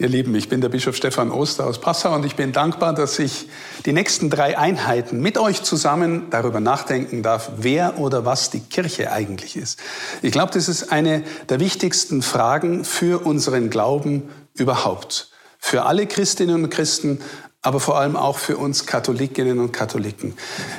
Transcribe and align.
Ihr 0.00 0.08
Lieben, 0.08 0.34
ich 0.34 0.48
bin 0.48 0.62
der 0.62 0.70
Bischof 0.70 0.96
Stefan 0.96 1.30
Oster 1.30 1.66
aus 1.66 1.78
Passau 1.78 2.14
und 2.14 2.24
ich 2.24 2.34
bin 2.34 2.52
dankbar, 2.52 2.94
dass 2.94 3.18
ich 3.18 3.48
die 3.84 3.92
nächsten 3.92 4.30
drei 4.30 4.56
Einheiten 4.56 5.20
mit 5.20 5.36
euch 5.36 5.62
zusammen 5.62 6.28
darüber 6.30 6.58
nachdenken 6.58 7.22
darf, 7.22 7.50
wer 7.58 7.98
oder 7.98 8.24
was 8.24 8.48
die 8.48 8.60
Kirche 8.60 9.12
eigentlich 9.12 9.58
ist. 9.58 9.78
Ich 10.22 10.32
glaube, 10.32 10.52
das 10.54 10.70
ist 10.70 10.90
eine 10.90 11.22
der 11.50 11.60
wichtigsten 11.60 12.22
Fragen 12.22 12.86
für 12.86 13.26
unseren 13.26 13.68
Glauben 13.68 14.30
überhaupt. 14.54 15.32
Für 15.58 15.84
alle 15.84 16.06
Christinnen 16.06 16.64
und 16.64 16.70
Christen, 16.70 17.20
aber 17.62 17.78
vor 17.78 17.98
allem 17.98 18.16
auch 18.16 18.38
für 18.38 18.56
uns 18.56 18.86
Katholikinnen 18.86 19.58
und 19.58 19.72
Katholiken. 19.72 20.34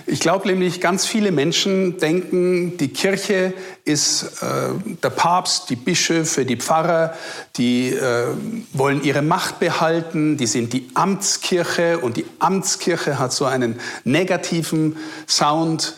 Ich 0.07 0.19
glaube 0.19 0.47
nämlich, 0.47 0.81
ganz 0.81 1.05
viele 1.05 1.31
Menschen 1.31 1.99
denken, 1.99 2.75
die 2.77 2.87
Kirche 2.87 3.53
ist 3.85 4.41
äh, 4.41 4.69
der 5.03 5.11
Papst, 5.11 5.69
die 5.69 5.75
Bischöfe, 5.75 6.43
die 6.43 6.57
Pfarrer, 6.57 7.13
die 7.57 7.89
äh, 7.89 8.29
wollen 8.73 9.03
ihre 9.03 9.21
Macht 9.21 9.59
behalten, 9.59 10.37
die 10.37 10.47
sind 10.47 10.73
die 10.73 10.89
Amtskirche 10.95 11.99
und 11.99 12.17
die 12.17 12.25
Amtskirche 12.39 13.19
hat 13.19 13.31
so 13.31 13.45
einen 13.45 13.79
negativen 14.03 14.97
Sound. 15.27 15.95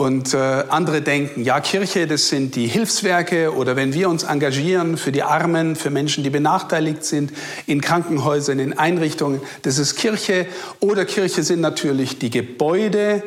Und 0.00 0.32
äh, 0.32 0.38
andere 0.38 1.02
denken, 1.02 1.44
ja, 1.44 1.60
Kirche, 1.60 2.06
das 2.06 2.30
sind 2.30 2.56
die 2.56 2.66
Hilfswerke 2.66 3.54
oder 3.54 3.76
wenn 3.76 3.92
wir 3.92 4.08
uns 4.08 4.22
engagieren 4.22 4.96
für 4.96 5.12
die 5.12 5.22
Armen, 5.22 5.76
für 5.76 5.90
Menschen, 5.90 6.24
die 6.24 6.30
benachteiligt 6.30 7.04
sind, 7.04 7.34
in 7.66 7.82
Krankenhäusern, 7.82 8.60
in 8.60 8.78
Einrichtungen, 8.78 9.42
das 9.60 9.76
ist 9.76 9.96
Kirche. 9.96 10.46
Oder 10.80 11.04
Kirche 11.04 11.42
sind 11.42 11.60
natürlich 11.60 12.18
die 12.18 12.30
Gebäude, 12.30 13.22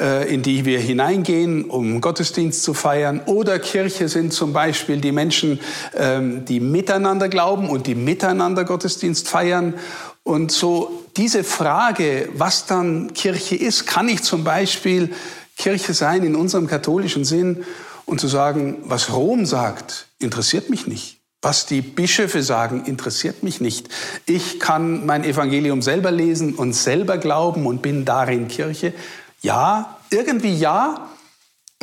äh, 0.00 0.32
in 0.32 0.40
die 0.40 0.64
wir 0.64 0.78
hineingehen, 0.78 1.66
um 1.66 2.00
Gottesdienst 2.00 2.62
zu 2.62 2.72
feiern. 2.72 3.20
Oder 3.26 3.58
Kirche 3.58 4.08
sind 4.08 4.32
zum 4.32 4.54
Beispiel 4.54 5.02
die 5.02 5.12
Menschen, 5.12 5.60
ähm, 5.94 6.46
die 6.46 6.58
miteinander 6.58 7.28
glauben 7.28 7.68
und 7.68 7.86
die 7.86 7.94
miteinander 7.94 8.64
Gottesdienst 8.64 9.28
feiern. 9.28 9.74
Und 10.22 10.52
so 10.52 11.04
diese 11.18 11.44
Frage, 11.44 12.30
was 12.32 12.64
dann 12.64 13.12
Kirche 13.12 13.56
ist, 13.56 13.86
kann 13.86 14.08
ich 14.08 14.22
zum 14.22 14.42
Beispiel 14.42 15.10
Kirche 15.56 15.94
sein 15.94 16.22
in 16.24 16.36
unserem 16.36 16.66
katholischen 16.66 17.24
Sinn 17.24 17.64
und 18.06 18.20
zu 18.20 18.28
sagen, 18.28 18.78
was 18.84 19.12
Rom 19.12 19.46
sagt, 19.46 20.08
interessiert 20.18 20.70
mich 20.70 20.86
nicht. 20.86 21.20
Was 21.42 21.66
die 21.66 21.82
Bischöfe 21.82 22.42
sagen, 22.42 22.84
interessiert 22.86 23.42
mich 23.42 23.60
nicht. 23.60 23.88
Ich 24.24 24.58
kann 24.58 25.04
mein 25.04 25.24
Evangelium 25.24 25.82
selber 25.82 26.10
lesen 26.10 26.54
und 26.54 26.72
selber 26.72 27.18
glauben 27.18 27.66
und 27.66 27.82
bin 27.82 28.04
darin 28.04 28.48
Kirche. 28.48 28.94
Ja, 29.42 29.98
irgendwie 30.10 30.54
ja 30.54 31.10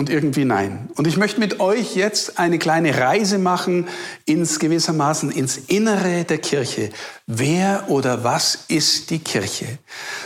und 0.02 0.10
irgendwie 0.10 0.46
nein. 0.46 0.90
Und 0.96 1.06
ich 1.06 1.16
möchte 1.16 1.40
mit 1.40 1.60
euch 1.60 1.96
jetzt 1.96 2.40
eine 2.40 2.58
kleine 2.58 2.98
Reise 2.98 3.38
machen 3.38 3.88
ins 4.26 4.58
gewissermaßen 4.58 5.30
ins 5.30 5.58
Innere 5.58 6.24
der 6.24 6.40
Kirche. 6.40 6.90
Wer 7.28 7.86
oder 7.88 8.24
was 8.24 8.66
ist 8.68 9.12
die 9.12 9.20
Kirche? 9.20 9.78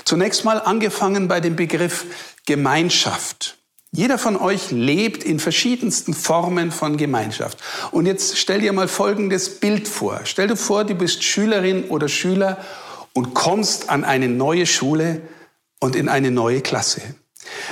Zunächst 0.06 0.46
mal 0.46 0.62
angefangen 0.62 1.28
bei 1.28 1.42
dem 1.42 1.58
Begriff 1.58 2.06
Gemeinschaft. 2.46 3.58
Jeder 3.92 4.18
von 4.18 4.38
euch 4.38 4.72
lebt 4.72 5.26
in 5.26 5.42
verschiedensten 5.42 6.14
Formen 6.14 6.72
von 6.72 6.96
Gemeinschaft. 6.96 7.58
Und 7.92 8.06
jetzt 8.06 8.38
stell 8.38 8.62
dir 8.62 8.72
mal 8.72 8.88
folgendes 8.88 9.60
Bild 9.60 9.90
vor. 9.90 10.22
Stell 10.24 10.48
dir 10.48 10.56
vor, 10.56 10.86
du 10.86 10.96
bist 10.96 11.22
Schülerin 11.22 11.90
oder 11.90 12.08
Schüler 12.08 12.60
und 13.12 13.34
kommst 13.34 13.90
an 13.90 14.06
eine 14.06 14.30
neue 14.30 14.68
Schule 14.68 15.20
und 15.82 15.98
in 15.98 16.08
eine 16.08 16.32
neue 16.32 16.62
Klasse. 16.62 17.02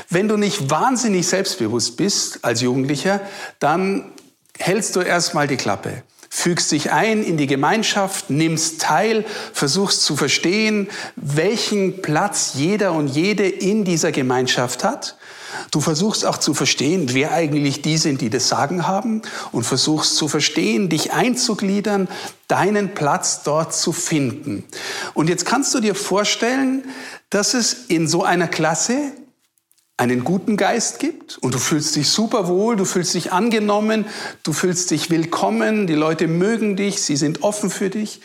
Wenn 0.09 0.27
du 0.27 0.37
nicht 0.37 0.69
wahnsinnig 0.69 1.27
selbstbewusst 1.27 1.97
bist 1.97 2.39
als 2.43 2.61
Jugendlicher, 2.61 3.21
dann 3.59 4.11
hältst 4.57 4.95
du 4.95 5.01
erstmal 5.01 5.47
die 5.47 5.57
Klappe 5.57 6.03
fügst 6.35 6.71
dich 6.71 6.91
ein 6.91 7.23
in 7.23 7.37
die 7.37 7.45
Gemeinschaft, 7.45 8.31
nimmst 8.31 8.81
teil, 8.81 9.23
versuchst 9.53 10.01
zu 10.01 10.15
verstehen, 10.15 10.89
welchen 11.15 12.01
Platz 12.01 12.53
jeder 12.55 12.93
und 12.93 13.07
jede 13.07 13.47
in 13.47 13.83
dieser 13.83 14.11
Gemeinschaft 14.11 14.83
hat. 14.83 15.15
Du 15.69 15.79
versuchst 15.79 16.25
auch 16.25 16.37
zu 16.37 16.55
verstehen, 16.55 17.13
wer 17.13 17.33
eigentlich 17.33 17.83
die 17.83 17.97
sind, 17.97 18.19
die 18.21 18.31
das 18.31 18.47
Sagen 18.47 18.87
haben 18.87 19.21
und 19.51 19.63
versuchst 19.63 20.15
zu 20.15 20.27
verstehen, 20.27 20.89
dich 20.89 21.13
einzugliedern, 21.13 22.07
deinen 22.47 22.95
Platz 22.95 23.43
dort 23.43 23.75
zu 23.75 23.91
finden. 23.91 24.63
Und 25.13 25.29
jetzt 25.29 25.45
kannst 25.45 25.73
du 25.75 25.81
dir 25.81 25.93
vorstellen, 25.93 26.83
dass 27.29 27.53
es 27.53 27.73
in 27.87 28.07
so 28.07 28.23
einer 28.23 28.47
Klasse 28.47 29.11
einen 29.97 30.23
guten 30.23 30.57
Geist 30.57 30.99
gibt 30.99 31.37
und 31.37 31.53
du 31.53 31.59
fühlst 31.59 31.95
dich 31.95 32.09
super 32.09 32.47
wohl, 32.47 32.75
du 32.75 32.85
fühlst 32.85 33.13
dich 33.13 33.31
angenommen, 33.31 34.05
du 34.43 34.51
fühlst 34.51 34.89
dich 34.91 35.09
willkommen, 35.09 35.85
die 35.85 35.93
Leute 35.93 36.27
mögen 36.27 36.75
dich, 36.75 37.01
sie 37.01 37.15
sind 37.15 37.43
offen 37.43 37.69
für 37.69 37.89
dich. 37.89 38.21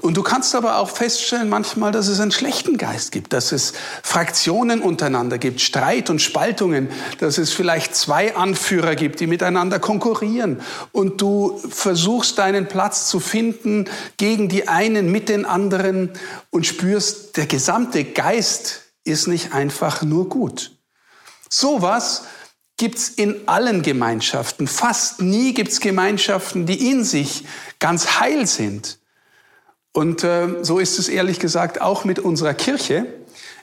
Und 0.00 0.16
du 0.16 0.22
kannst 0.22 0.54
aber 0.56 0.78
auch 0.78 0.90
feststellen 0.90 1.48
manchmal, 1.48 1.92
dass 1.92 2.08
es 2.08 2.18
einen 2.20 2.32
schlechten 2.32 2.78
Geist 2.78 3.12
gibt, 3.12 3.32
dass 3.32 3.52
es 3.52 3.74
Fraktionen 4.02 4.82
untereinander 4.82 5.38
gibt, 5.38 5.60
Streit 5.60 6.10
und 6.10 6.20
Spaltungen, 6.20 6.88
dass 7.20 7.38
es 7.38 7.52
vielleicht 7.52 7.94
zwei 7.94 8.34
Anführer 8.34 8.96
gibt, 8.96 9.20
die 9.20 9.28
miteinander 9.28 9.78
konkurrieren 9.78 10.60
und 10.90 11.20
du 11.20 11.58
versuchst 11.70 12.38
deinen 12.38 12.66
Platz 12.66 13.08
zu 13.08 13.20
finden 13.20 13.84
gegen 14.16 14.48
die 14.48 14.68
einen 14.68 15.12
mit 15.12 15.28
den 15.28 15.44
anderen 15.44 16.10
und 16.50 16.66
spürst, 16.66 17.36
der 17.36 17.46
gesamte 17.46 18.04
Geist 18.04 18.82
ist 19.04 19.28
nicht 19.28 19.52
einfach 19.52 20.02
nur 20.02 20.28
gut. 20.28 20.73
Sowas 21.48 22.24
gibt's 22.76 23.08
in 23.08 23.46
allen 23.46 23.82
Gemeinschaften. 23.82 24.66
Fast 24.66 25.22
nie 25.22 25.54
gibt's 25.54 25.80
Gemeinschaften, 25.80 26.66
die 26.66 26.90
in 26.90 27.04
sich 27.04 27.44
ganz 27.78 28.20
heil 28.20 28.46
sind. 28.46 28.98
Und 29.92 30.24
äh, 30.24 30.64
so 30.64 30.80
ist 30.80 30.98
es 30.98 31.08
ehrlich 31.08 31.38
gesagt 31.38 31.80
auch 31.80 32.04
mit 32.04 32.18
unserer 32.18 32.54
Kirche. 32.54 33.06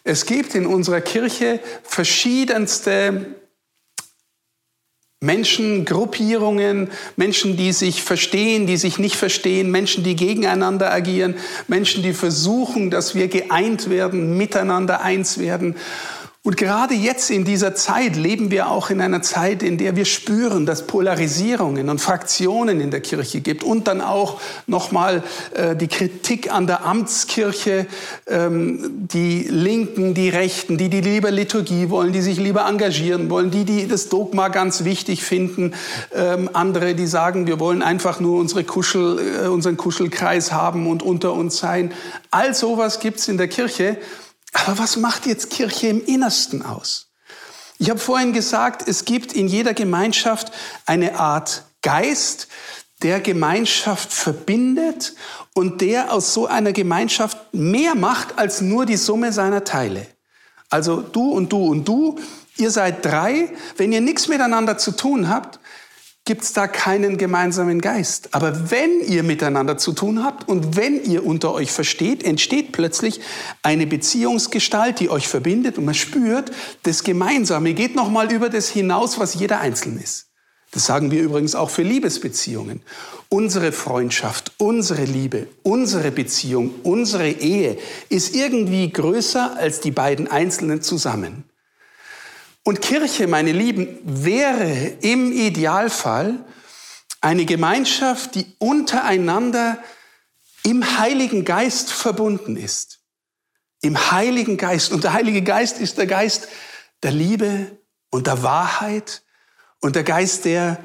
Es 0.03 0.25
gibt 0.25 0.55
in 0.55 0.65
unserer 0.65 1.01
Kirche 1.01 1.59
verschiedenste 1.83 3.35
Menschen, 5.23 5.85
Gruppierungen, 5.85 6.89
Menschen, 7.15 7.55
die 7.55 7.73
sich 7.73 8.01
verstehen, 8.01 8.65
die 8.65 8.77
sich 8.77 8.97
nicht 8.97 9.15
verstehen, 9.15 9.69
Menschen, 9.69 10.03
die 10.03 10.15
gegeneinander 10.15 10.91
agieren, 10.91 11.35
Menschen, 11.67 12.01
die 12.01 12.13
versuchen, 12.13 12.89
dass 12.89 13.13
wir 13.13 13.27
geeint 13.27 13.91
werden, 13.91 14.35
miteinander 14.35 15.01
eins 15.01 15.37
werden. 15.37 15.75
Und 16.43 16.57
gerade 16.57 16.95
jetzt 16.95 17.29
in 17.29 17.45
dieser 17.45 17.75
Zeit 17.75 18.15
leben 18.15 18.49
wir 18.49 18.71
auch 18.71 18.89
in 18.89 18.99
einer 18.99 19.21
Zeit, 19.21 19.61
in 19.61 19.77
der 19.77 19.95
wir 19.95 20.05
spüren, 20.05 20.65
dass 20.65 20.87
Polarisierungen 20.87 21.87
und 21.87 22.01
Fraktionen 22.01 22.81
in 22.81 22.89
der 22.89 23.01
Kirche 23.01 23.41
gibt 23.41 23.63
und 23.63 23.87
dann 23.87 24.01
auch 24.01 24.41
nochmal 24.65 25.21
äh, 25.53 25.75
die 25.75 25.87
Kritik 25.87 26.51
an 26.51 26.65
der 26.65 26.83
Amtskirche, 26.83 27.85
ähm, 28.25 29.07
die 29.07 29.43
Linken, 29.51 30.15
die 30.15 30.29
Rechten, 30.29 30.79
die 30.79 30.89
die 30.89 31.01
lieber 31.01 31.29
Liturgie 31.29 31.91
wollen, 31.91 32.11
die 32.11 32.21
sich 32.21 32.39
lieber 32.39 32.65
engagieren 32.65 33.29
wollen, 33.29 33.51
die 33.51 33.63
die 33.63 33.87
das 33.87 34.09
Dogma 34.09 34.47
ganz 34.47 34.83
wichtig 34.83 35.23
finden, 35.23 35.75
ähm, 36.11 36.49
andere, 36.53 36.95
die 36.95 37.05
sagen, 37.05 37.45
wir 37.45 37.59
wollen 37.59 37.83
einfach 37.83 38.19
nur 38.19 38.39
unsere 38.39 38.63
Kuschel, 38.63 39.43
äh, 39.43 39.47
unseren 39.47 39.77
Kuschelkreis 39.77 40.51
haben 40.51 40.87
und 40.89 41.03
unter 41.03 41.33
uns 41.33 41.59
sein. 41.59 41.91
All 42.31 42.55
sowas 42.55 42.99
gibt's 42.99 43.27
in 43.27 43.37
der 43.37 43.47
Kirche. 43.47 43.97
Aber 44.53 44.77
was 44.77 44.97
macht 44.97 45.25
jetzt 45.25 45.49
Kirche 45.49 45.87
im 45.87 46.03
Innersten 46.03 46.63
aus? 46.63 47.11
Ich 47.77 47.89
habe 47.89 47.99
vorhin 47.99 48.33
gesagt, 48.33 48.87
es 48.87 49.05
gibt 49.05 49.33
in 49.33 49.47
jeder 49.47 49.73
Gemeinschaft 49.73 50.51
eine 50.85 51.19
Art 51.19 51.63
Geist, 51.81 52.47
der 53.01 53.19
Gemeinschaft 53.19 54.13
verbindet 54.13 55.15
und 55.53 55.81
der 55.81 56.13
aus 56.13 56.33
so 56.33 56.45
einer 56.45 56.73
Gemeinschaft 56.73 57.37
mehr 57.53 57.95
macht 57.95 58.37
als 58.37 58.61
nur 58.61 58.85
die 58.85 58.97
Summe 58.97 59.33
seiner 59.33 59.63
Teile. 59.63 60.05
Also 60.69 61.01
du 61.01 61.31
und 61.31 61.51
du 61.51 61.65
und 61.65 61.87
du, 61.87 62.19
ihr 62.57 62.71
seid 62.71 63.03
drei. 63.03 63.49
Wenn 63.77 63.91
ihr 63.91 64.01
nichts 64.01 64.27
miteinander 64.27 64.77
zu 64.77 64.91
tun 64.91 65.27
habt, 65.27 65.59
gibt 66.25 66.43
es 66.43 66.53
da 66.53 66.67
keinen 66.67 67.17
gemeinsamen 67.17 67.81
Geist. 67.81 68.33
Aber 68.33 68.71
wenn 68.71 69.01
ihr 69.01 69.23
miteinander 69.23 69.77
zu 69.77 69.91
tun 69.93 70.23
habt 70.23 70.47
und 70.47 70.75
wenn 70.75 71.03
ihr 71.03 71.25
unter 71.25 71.53
euch 71.53 71.71
versteht, 71.71 72.23
entsteht 72.23 72.71
plötzlich 72.71 73.19
eine 73.63 73.87
Beziehungsgestalt, 73.87 74.99
die 74.99 75.09
euch 75.09 75.27
verbindet 75.27 75.77
und 75.77 75.85
man 75.85 75.95
spürt, 75.95 76.51
das 76.83 77.03
Gemeinsame 77.03 77.73
geht 77.73 77.95
noch 77.95 78.09
mal 78.09 78.31
über 78.31 78.49
das 78.49 78.69
hinaus, 78.69 79.19
was 79.19 79.33
jeder 79.33 79.59
einzeln 79.59 79.99
ist. 79.99 80.27
Das 80.71 80.85
sagen 80.85 81.11
wir 81.11 81.21
übrigens 81.21 81.53
auch 81.53 81.69
für 81.69 81.83
Liebesbeziehungen. 81.83 82.81
Unsere 83.27 83.71
Freundschaft, 83.71 84.53
unsere 84.57 85.03
Liebe, 85.03 85.47
unsere 85.63 86.11
Beziehung, 86.11 86.73
unsere 86.83 87.29
Ehe 87.29 87.77
ist 88.09 88.33
irgendwie 88.35 88.89
größer 88.89 89.57
als 89.57 89.81
die 89.81 89.91
beiden 89.91 90.29
Einzelnen 90.29 90.81
zusammen. 90.81 91.43
Und 92.63 92.81
Kirche, 92.81 93.27
meine 93.27 93.51
Lieben, 93.51 93.99
wäre 94.03 94.71
im 95.01 95.31
Idealfall 95.31 96.45
eine 97.19 97.45
Gemeinschaft, 97.45 98.35
die 98.35 98.45
untereinander 98.59 99.77
im 100.63 100.99
Heiligen 100.99 101.43
Geist 101.43 101.91
verbunden 101.91 102.55
ist. 102.55 102.99
Im 103.81 104.11
Heiligen 104.11 104.57
Geist. 104.57 104.91
Und 104.91 105.03
der 105.03 105.13
Heilige 105.13 105.41
Geist 105.41 105.79
ist 105.79 105.97
der 105.97 106.05
Geist 106.05 106.47
der 107.01 107.11
Liebe 107.11 107.77
und 108.11 108.27
der 108.27 108.43
Wahrheit 108.43 109.23
und 109.79 109.95
der 109.95 110.03
Geist, 110.03 110.45
der 110.45 110.77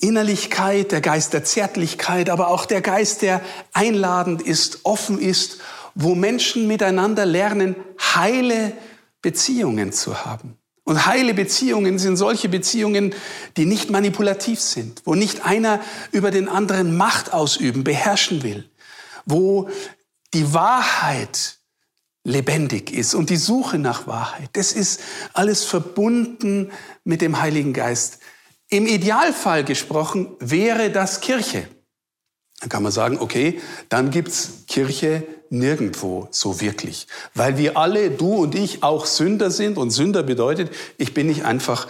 Innerlichkeit, 0.00 0.92
der 0.92 1.00
Geist 1.00 1.32
der 1.32 1.42
Zärtlichkeit, 1.42 2.30
aber 2.30 2.48
auch 2.48 2.66
der 2.66 2.82
Geist, 2.82 3.22
der 3.22 3.40
einladend 3.72 4.42
ist, 4.42 4.84
offen 4.84 5.18
ist, 5.18 5.60
wo 5.96 6.14
Menschen 6.14 6.68
miteinander 6.68 7.26
lernen, 7.26 7.74
heile 8.00 8.72
Beziehungen 9.22 9.92
zu 9.92 10.24
haben. 10.24 10.56
Und 10.88 11.04
heile 11.04 11.34
Beziehungen 11.34 11.98
sind 11.98 12.16
solche 12.16 12.48
Beziehungen, 12.48 13.14
die 13.58 13.66
nicht 13.66 13.90
manipulativ 13.90 14.58
sind, 14.58 15.02
wo 15.04 15.14
nicht 15.14 15.44
einer 15.44 15.80
über 16.12 16.30
den 16.30 16.48
anderen 16.48 16.96
Macht 16.96 17.34
ausüben, 17.34 17.84
beherrschen 17.84 18.42
will, 18.42 18.70
wo 19.26 19.68
die 20.32 20.54
Wahrheit 20.54 21.58
lebendig 22.24 22.90
ist 22.90 23.14
und 23.14 23.28
die 23.28 23.36
Suche 23.36 23.78
nach 23.78 24.06
Wahrheit. 24.06 24.48
Das 24.54 24.72
ist 24.72 25.02
alles 25.34 25.62
verbunden 25.62 26.72
mit 27.04 27.20
dem 27.20 27.38
Heiligen 27.38 27.74
Geist. 27.74 28.20
Im 28.70 28.86
Idealfall 28.86 29.64
gesprochen 29.64 30.36
wäre 30.40 30.90
das 30.90 31.20
Kirche. 31.20 31.68
Dann 32.60 32.70
kann 32.70 32.82
man 32.82 32.92
sagen, 32.92 33.18
okay, 33.20 33.60
dann 33.90 34.10
gibt's 34.10 34.64
Kirche 34.66 35.26
nirgendwo 35.50 36.28
so 36.30 36.60
wirklich. 36.60 37.06
Weil 37.34 37.58
wir 37.58 37.76
alle, 37.76 38.10
du 38.10 38.34
und 38.34 38.54
ich, 38.54 38.82
auch 38.82 39.06
Sünder 39.06 39.50
sind. 39.50 39.78
Und 39.78 39.90
Sünder 39.90 40.22
bedeutet, 40.22 40.70
ich 40.96 41.14
bin 41.14 41.26
nicht 41.26 41.44
einfach 41.44 41.88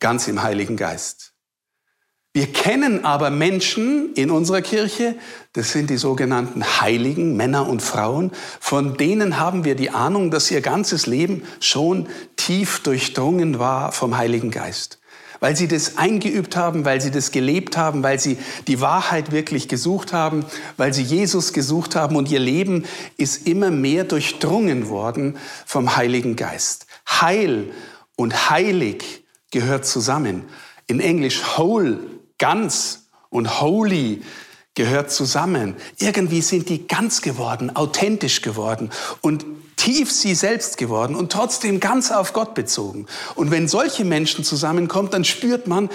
ganz 0.00 0.28
im 0.28 0.42
Heiligen 0.42 0.76
Geist. 0.76 1.32
Wir 2.36 2.48
kennen 2.48 3.04
aber 3.04 3.30
Menschen 3.30 4.12
in 4.14 4.32
unserer 4.32 4.60
Kirche, 4.60 5.14
das 5.52 5.70
sind 5.70 5.88
die 5.88 5.96
sogenannten 5.96 6.64
Heiligen, 6.80 7.36
Männer 7.36 7.68
und 7.68 7.80
Frauen, 7.80 8.32
von 8.58 8.96
denen 8.96 9.38
haben 9.38 9.64
wir 9.64 9.76
die 9.76 9.90
Ahnung, 9.90 10.32
dass 10.32 10.50
ihr 10.50 10.60
ganzes 10.60 11.06
Leben 11.06 11.44
schon 11.60 12.08
tief 12.34 12.80
durchdrungen 12.82 13.60
war 13.60 13.92
vom 13.92 14.16
Heiligen 14.16 14.50
Geist 14.50 14.98
weil 15.44 15.56
sie 15.56 15.68
das 15.68 15.98
eingeübt 15.98 16.56
haben, 16.56 16.86
weil 16.86 17.02
sie 17.02 17.10
das 17.10 17.30
gelebt 17.30 17.76
haben, 17.76 18.02
weil 18.02 18.18
sie 18.18 18.38
die 18.66 18.80
Wahrheit 18.80 19.30
wirklich 19.30 19.68
gesucht 19.68 20.14
haben, 20.14 20.46
weil 20.78 20.94
sie 20.94 21.02
Jesus 21.02 21.52
gesucht 21.52 21.96
haben 21.96 22.16
und 22.16 22.30
ihr 22.30 22.40
Leben 22.40 22.86
ist 23.18 23.46
immer 23.46 23.70
mehr 23.70 24.04
durchdrungen 24.04 24.88
worden 24.88 25.36
vom 25.66 25.96
Heiligen 25.96 26.36
Geist. 26.36 26.86
Heil 27.06 27.72
und 28.16 28.48
heilig 28.48 29.04
gehört 29.50 29.84
zusammen. 29.84 30.44
In 30.86 30.98
Englisch 30.98 31.58
whole, 31.58 31.98
ganz 32.38 33.08
und 33.28 33.60
holy 33.60 34.22
gehört 34.74 35.10
zusammen. 35.10 35.74
Irgendwie 35.98 36.40
sind 36.40 36.70
die 36.70 36.88
ganz 36.88 37.20
geworden, 37.20 37.76
authentisch 37.76 38.40
geworden 38.40 38.88
und 39.20 39.44
tief 39.84 40.10
sie 40.10 40.34
selbst 40.34 40.78
geworden 40.78 41.14
und 41.14 41.30
trotzdem 41.30 41.78
ganz 41.78 42.10
auf 42.10 42.32
Gott 42.32 42.54
bezogen. 42.54 43.04
Und 43.34 43.50
wenn 43.50 43.68
solche 43.68 44.06
Menschen 44.06 44.42
zusammenkommen, 44.42 45.10
dann 45.10 45.24
spürt 45.24 45.66
man, 45.66 45.90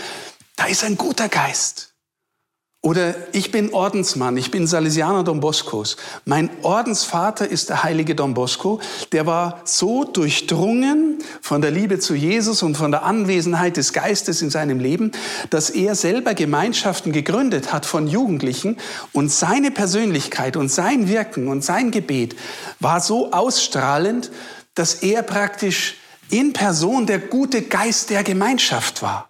da 0.58 0.66
ist 0.66 0.84
ein 0.84 0.96
guter 0.96 1.28
Geist. 1.28 1.89
Oder 2.82 3.14
ich 3.34 3.52
bin 3.52 3.74
Ordensmann, 3.74 4.38
ich 4.38 4.52
bin 4.52 4.66
Salesianer 4.66 5.26
Don 5.26 5.42
Boscos. 5.42 5.98
Mein 6.24 6.50
Ordensvater 6.62 7.46
ist 7.46 7.68
der 7.68 7.84
heilige 7.84 8.16
Don 8.16 8.34
Bosco. 8.34 8.80
Der 9.12 9.26
war 9.26 9.60
so 9.66 10.06
durchdrungen 10.06 11.18
von 11.42 11.62
der 11.62 11.72
Liebe 11.72 12.00
zu 12.00 12.16
Jesus 12.16 12.64
und 12.64 12.78
von 12.78 12.92
der 12.92 13.04
Anwesenheit 13.04 13.76
des 13.76 13.92
Geistes 13.92 14.42
in 14.42 14.50
seinem 14.50 14.80
Leben, 14.80 15.12
dass 15.50 15.70
er 15.70 15.94
selber 15.94 16.34
Gemeinschaften 16.36 17.12
gegründet 17.12 17.74
hat 17.74 17.86
von 17.86 18.08
Jugendlichen 18.08 18.78
und 19.12 19.30
seine 19.30 19.72
Persönlichkeit 19.72 20.56
und 20.56 20.70
sein 20.70 21.10
Wirken 21.10 21.50
und 21.50 21.66
sein 21.66 21.92
Gebet 21.92 22.38
war 22.80 23.02
so 23.02 23.34
ausstrahlend, 23.34 24.32
dass 24.74 24.96
er 24.96 25.24
praktisch 25.24 25.98
in 26.30 26.54
Person 26.54 27.08
der 27.08 27.20
gute 27.20 27.62
Geist 27.62 28.10
der 28.10 28.24
Gemeinschaft 28.24 29.02
war 29.02 29.29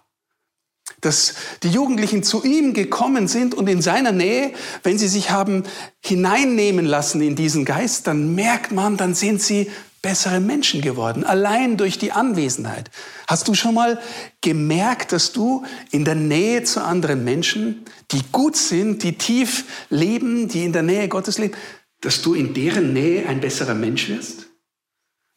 dass 1.00 1.34
die 1.62 1.70
Jugendlichen 1.70 2.22
zu 2.22 2.44
ihm 2.44 2.74
gekommen 2.74 3.28
sind 3.28 3.54
und 3.54 3.68
in 3.68 3.82
seiner 3.82 4.12
Nähe, 4.12 4.52
wenn 4.82 4.98
sie 4.98 5.08
sich 5.08 5.30
haben 5.30 5.64
hineinnehmen 6.04 6.84
lassen 6.84 7.20
in 7.20 7.36
diesen 7.36 7.64
Geist, 7.64 8.06
dann 8.06 8.34
merkt 8.34 8.72
man, 8.72 8.96
dann 8.96 9.14
sind 9.14 9.42
sie 9.42 9.70
bessere 10.02 10.40
Menschen 10.40 10.80
geworden, 10.80 11.24
allein 11.24 11.76
durch 11.76 11.98
die 11.98 12.12
Anwesenheit. 12.12 12.90
Hast 13.26 13.48
du 13.48 13.54
schon 13.54 13.74
mal 13.74 14.00
gemerkt, 14.40 15.12
dass 15.12 15.32
du 15.32 15.64
in 15.90 16.04
der 16.04 16.14
Nähe 16.14 16.64
zu 16.64 16.82
anderen 16.82 17.22
Menschen, 17.22 17.84
die 18.10 18.22
gut 18.32 18.56
sind, 18.56 19.02
die 19.02 19.18
tief 19.18 19.64
leben, 19.90 20.48
die 20.48 20.64
in 20.64 20.72
der 20.72 20.82
Nähe 20.82 21.08
Gottes 21.08 21.38
leben, 21.38 21.54
dass 22.00 22.22
du 22.22 22.32
in 22.34 22.54
deren 22.54 22.94
Nähe 22.94 23.28
ein 23.28 23.40
besserer 23.40 23.74
Mensch 23.74 24.08
wirst? 24.08 24.46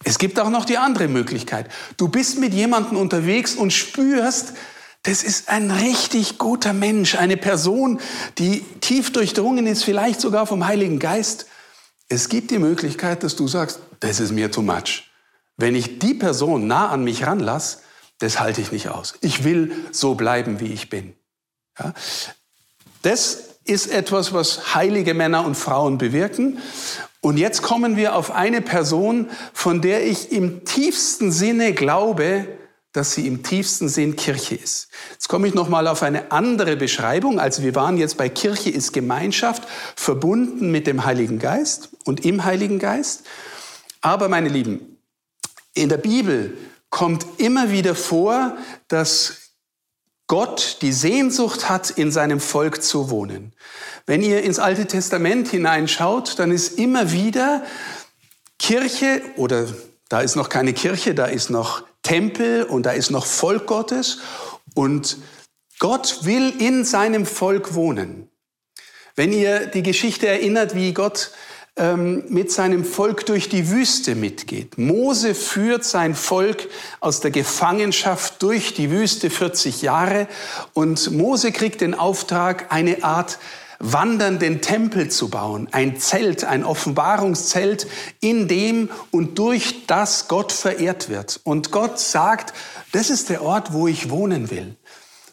Es 0.06 0.18
gibt 0.18 0.40
auch 0.40 0.50
noch 0.50 0.66
die 0.66 0.78
andere 0.78 1.08
Möglichkeit. 1.08 1.70
Du 1.98 2.08
bist 2.08 2.40
mit 2.40 2.54
jemandem 2.54 2.98
unterwegs 2.98 3.56
und 3.56 3.72
spürst, 3.72 4.54
das 5.04 5.24
ist 5.24 5.50
ein 5.50 5.70
richtig 5.70 6.38
guter 6.38 6.72
Mensch, 6.72 7.16
eine 7.16 7.36
Person, 7.36 8.00
die 8.38 8.62
tief 8.80 9.12
durchdrungen 9.12 9.68
ist, 9.68 9.84
vielleicht 9.84 10.22
sogar 10.22 10.48
vom 10.48 10.66
Heiligen 10.66 11.00
Geist. 11.00 11.46
Es 12.08 12.30
gibt 12.30 12.52
die 12.52 12.60
Möglichkeit, 12.60 13.24
dass 13.24 13.36
du 13.36 13.48
sagst, 13.48 13.80
das 14.00 14.22
ist 14.22 14.32
mir 14.32 14.50
too 14.50 14.62
much. 14.62 15.10
Wenn 15.58 15.76
ich 15.76 16.00
die 16.00 16.14
Person 16.14 16.68
nah 16.68 16.90
an 16.90 17.04
mich 17.04 17.26
ranlasse, 17.26 17.80
das 18.20 18.40
halte 18.40 18.62
ich 18.62 18.72
nicht 18.72 18.90
aus. 18.90 19.16
Ich 19.20 19.44
will 19.44 19.74
so 19.92 20.16
bleiben, 20.16 20.62
wie 20.62 20.72
ich 20.72 20.90
bin. 20.90 21.14
Ja? 21.78 21.94
Das 23.02 23.44
ist 23.66 23.92
etwas, 23.92 24.32
was 24.34 24.74
heilige 24.74 25.14
Männer 25.14 25.46
und 25.46 25.56
Frauen 25.56 25.98
bewirken. 25.98 26.60
Und 27.20 27.38
jetzt 27.38 27.62
kommen 27.62 27.98
wir 27.98 28.16
auf 28.16 28.32
eine 28.32 28.62
Person, 28.62 29.30
von 29.54 29.82
der 29.82 30.06
ich 30.06 30.32
im 30.32 30.64
tiefsten 30.64 31.32
Sinne 31.32 31.74
glaube, 31.74 32.48
dass 32.94 33.14
sie 33.14 33.28
im 33.28 33.44
tiefsten 33.44 33.90
Sinn 33.90 34.16
Kirche 34.16 34.56
ist. 34.56 34.88
Jetzt 35.12 35.28
komme 35.28 35.48
ich 35.48 35.56
noch 35.56 35.68
mal 35.68 35.88
auf 35.88 36.04
eine 36.04 36.32
andere 36.32 36.76
Beschreibung. 36.78 37.40
Also 37.40 37.64
wir 37.64 37.76
waren 37.76 37.98
jetzt 37.98 38.18
bei 38.18 38.30
Kirche 38.30 38.70
ist 38.70 38.94
Gemeinschaft 38.94 39.64
verbunden 39.96 40.72
mit 40.72 40.86
dem 40.86 41.04
Heiligen 41.04 41.40
Geist 41.40 41.90
und 42.06 42.24
im 42.24 42.46
Heiligen 42.46 42.80
Geist. 42.80 43.24
Aber 44.02 44.30
meine 44.30 44.50
Lieben, 44.50 44.98
in 45.74 45.90
der 45.90 45.98
Bibel 45.98 46.56
kommt 46.92 47.26
immer 47.38 47.72
wieder 47.72 47.96
vor, 47.96 48.56
dass 48.88 49.38
Gott 50.28 50.78
die 50.82 50.94
Sehnsucht 50.94 51.70
hat, 51.70 51.90
in 51.90 52.12
seinem 52.12 52.40
Volk 52.40 52.84
zu 52.84 53.10
wohnen. 53.10 53.54
Wenn 54.06 54.22
ihr 54.22 54.44
ins 54.44 54.60
Alte 54.60 54.86
Testament 54.86 55.48
hineinschaut, 55.48 56.38
dann 56.38 56.52
ist 56.52 56.78
immer 56.78 57.12
wieder 57.12 57.64
Kirche 58.60 59.22
oder 59.36 59.68
da 60.10 60.22
ist 60.22 60.36
noch 60.36 60.50
keine 60.50 60.74
Kirche, 60.74 61.16
da 61.16 61.26
ist 61.26 61.50
noch 61.50 61.84
Tempel 62.04 62.64
und 62.64 62.86
da 62.86 62.92
ist 62.92 63.10
noch 63.10 63.26
Volk 63.26 63.66
Gottes 63.66 64.20
und 64.76 65.18
Gott 65.80 66.20
will 66.24 66.54
in 66.60 66.86
seinem 66.86 67.26
Volk 67.26 67.74
wohnen. 67.74 68.30
Wenn 69.16 69.34
ihr 69.34 69.68
die 69.68 69.84
Geschichte 69.84 70.28
erinnert, 70.28 70.76
wie 70.76 70.94
Gott 70.94 71.32
ähm, 71.76 72.24
mit 72.30 72.52
seinem 72.52 72.86
Volk 72.86 73.26
durch 73.26 73.50
die 73.50 73.70
Wüste 73.72 74.14
mitgeht. 74.14 74.78
Mose 74.78 75.34
führt 75.34 75.84
sein 75.84 76.14
Volk 76.14 76.70
aus 77.00 77.20
der 77.20 77.32
Gefangenschaft 77.32 78.44
durch 78.44 78.76
die 78.76 78.92
Wüste 78.92 79.32
40 79.32 79.82
Jahre 79.82 80.28
und 80.74 81.10
Mose 81.12 81.52
kriegt 81.52 81.82
den 81.82 81.96
Auftrag, 81.96 82.72
eine 82.72 83.04
Art 83.04 83.40
wandernden 83.84 84.62
Tempel 84.62 85.10
zu 85.10 85.30
bauen, 85.30 85.68
ein 85.72 86.00
Zelt, 86.00 86.46
ein 86.46 86.64
Offenbarungszelt, 86.64 87.86
in 88.22 88.48
dem 88.48 88.90
und 89.12 89.38
durch 89.38 89.86
das 89.88 90.28
Gott 90.30 90.52
verehrt 90.52 91.10
wird. 91.10 91.42
Und 91.44 91.72
Gott 91.72 92.00
sagt, 92.00 92.54
das 92.94 93.10
ist 93.10 93.30
der 93.30 93.44
Ort, 93.44 93.74
wo 93.74 93.88
ich 93.88 94.10
wohnen 94.10 94.50
will 94.50 94.76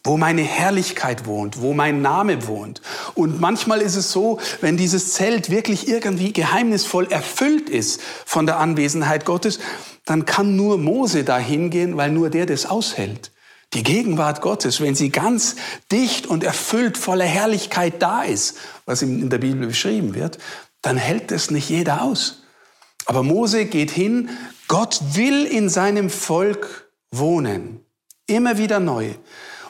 wo 0.03 0.17
meine 0.17 0.41
Herrlichkeit 0.41 1.27
wohnt, 1.27 1.61
wo 1.61 1.73
mein 1.73 2.01
Name 2.01 2.47
wohnt. 2.47 2.81
Und 3.13 3.39
manchmal 3.39 3.81
ist 3.81 3.95
es 3.95 4.11
so, 4.11 4.39
wenn 4.59 4.75
dieses 4.75 5.13
Zelt 5.13 5.51
wirklich 5.51 5.87
irgendwie 5.87 6.33
geheimnisvoll 6.33 7.11
erfüllt 7.11 7.69
ist 7.69 8.01
von 8.25 8.47
der 8.47 8.57
Anwesenheit 8.57 9.25
Gottes, 9.25 9.59
dann 10.05 10.25
kann 10.25 10.55
nur 10.55 10.79
Mose 10.79 11.23
da 11.23 11.37
hingehen, 11.37 11.97
weil 11.97 12.11
nur 12.11 12.31
der 12.31 12.47
das 12.47 12.65
aushält. 12.65 13.30
Die 13.73 13.83
Gegenwart 13.83 14.41
Gottes, 14.41 14.81
wenn 14.81 14.95
sie 14.95 15.09
ganz 15.09 15.55
dicht 15.91 16.27
und 16.27 16.43
erfüllt 16.43 16.97
voller 16.97 17.25
Herrlichkeit 17.25 18.01
da 18.01 18.23
ist, 18.23 18.57
was 18.85 19.01
in 19.01 19.29
der 19.29 19.37
Bibel 19.37 19.67
beschrieben 19.67 20.13
wird, 20.13 20.39
dann 20.81 20.97
hält 20.97 21.31
es 21.31 21.51
nicht 21.51 21.69
jeder 21.69 22.01
aus. 22.01 22.43
Aber 23.05 23.23
Mose 23.23 23.65
geht 23.65 23.91
hin, 23.91 24.29
Gott 24.67 24.99
will 25.13 25.45
in 25.45 25.69
seinem 25.69 26.09
Volk 26.09 26.91
wohnen, 27.11 27.79
immer 28.27 28.57
wieder 28.57 28.79
neu. 28.79 29.11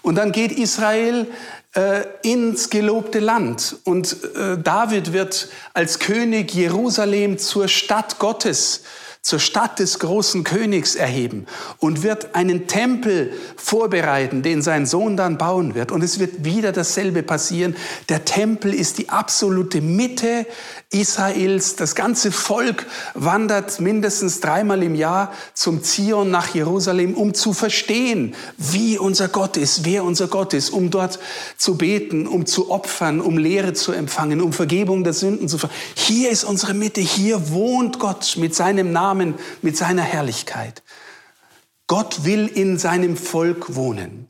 Und 0.01 0.15
dann 0.15 0.31
geht 0.31 0.51
Israel 0.51 1.27
äh, 1.75 2.03
ins 2.23 2.69
gelobte 2.69 3.19
Land 3.19 3.77
und 3.83 4.17
äh, 4.35 4.57
David 4.57 5.13
wird 5.13 5.49
als 5.73 5.99
König 5.99 6.53
Jerusalem 6.53 7.37
zur 7.37 7.67
Stadt 7.67 8.19
Gottes 8.19 8.83
zur 9.21 9.39
Stadt 9.39 9.77
des 9.77 9.99
großen 9.99 10.43
Königs 10.43 10.95
erheben 10.95 11.45
und 11.77 12.01
wird 12.01 12.33
einen 12.33 12.67
Tempel 12.67 13.33
vorbereiten, 13.55 14.41
den 14.41 14.63
sein 14.63 14.87
Sohn 14.87 15.15
dann 15.15 15.37
bauen 15.37 15.75
wird. 15.75 15.91
Und 15.91 16.03
es 16.03 16.19
wird 16.19 16.43
wieder 16.43 16.71
dasselbe 16.71 17.21
passieren. 17.21 17.75
Der 18.09 18.25
Tempel 18.25 18.73
ist 18.73 18.97
die 18.97 19.09
absolute 19.09 19.79
Mitte 19.79 20.47
Israels. 20.91 21.75
Das 21.75 21.95
ganze 21.95 22.31
Volk 22.31 22.85
wandert 23.13 23.79
mindestens 23.79 24.39
dreimal 24.39 24.83
im 24.83 24.95
Jahr 24.95 25.33
zum 25.53 25.83
Zion 25.83 26.31
nach 26.31 26.53
Jerusalem, 26.53 27.15
um 27.15 27.33
zu 27.33 27.53
verstehen, 27.53 28.35
wie 28.57 28.97
unser 28.97 29.27
Gott 29.27 29.57
ist, 29.57 29.85
wer 29.85 30.03
unser 30.03 30.27
Gott 30.27 30.53
ist, 30.53 30.69
um 30.69 30.89
dort 30.89 31.19
zu 31.57 31.75
beten, 31.77 32.27
um 32.27 32.45
zu 32.45 32.71
opfern, 32.71 33.21
um 33.21 33.37
Lehre 33.37 33.73
zu 33.73 33.91
empfangen, 33.91 34.41
um 34.41 34.53
Vergebung 34.53 35.03
der 35.03 35.13
Sünden 35.13 35.47
zu 35.47 35.57
empfangen. 35.57 35.75
Hier 35.95 36.29
ist 36.29 36.43
unsere 36.43 36.73
Mitte, 36.73 37.01
hier 37.01 37.49
wohnt 37.49 37.99
Gott 37.99 38.35
mit 38.37 38.55
seinem 38.55 38.91
Namen 38.91 39.01
Namen, 39.01 39.35
mit 39.63 39.75
seiner 39.75 40.03
Herrlichkeit. 40.03 40.83
Gott 41.87 42.23
will 42.23 42.47
in 42.47 42.77
seinem 42.77 43.17
Volk 43.17 43.75
wohnen. 43.75 44.27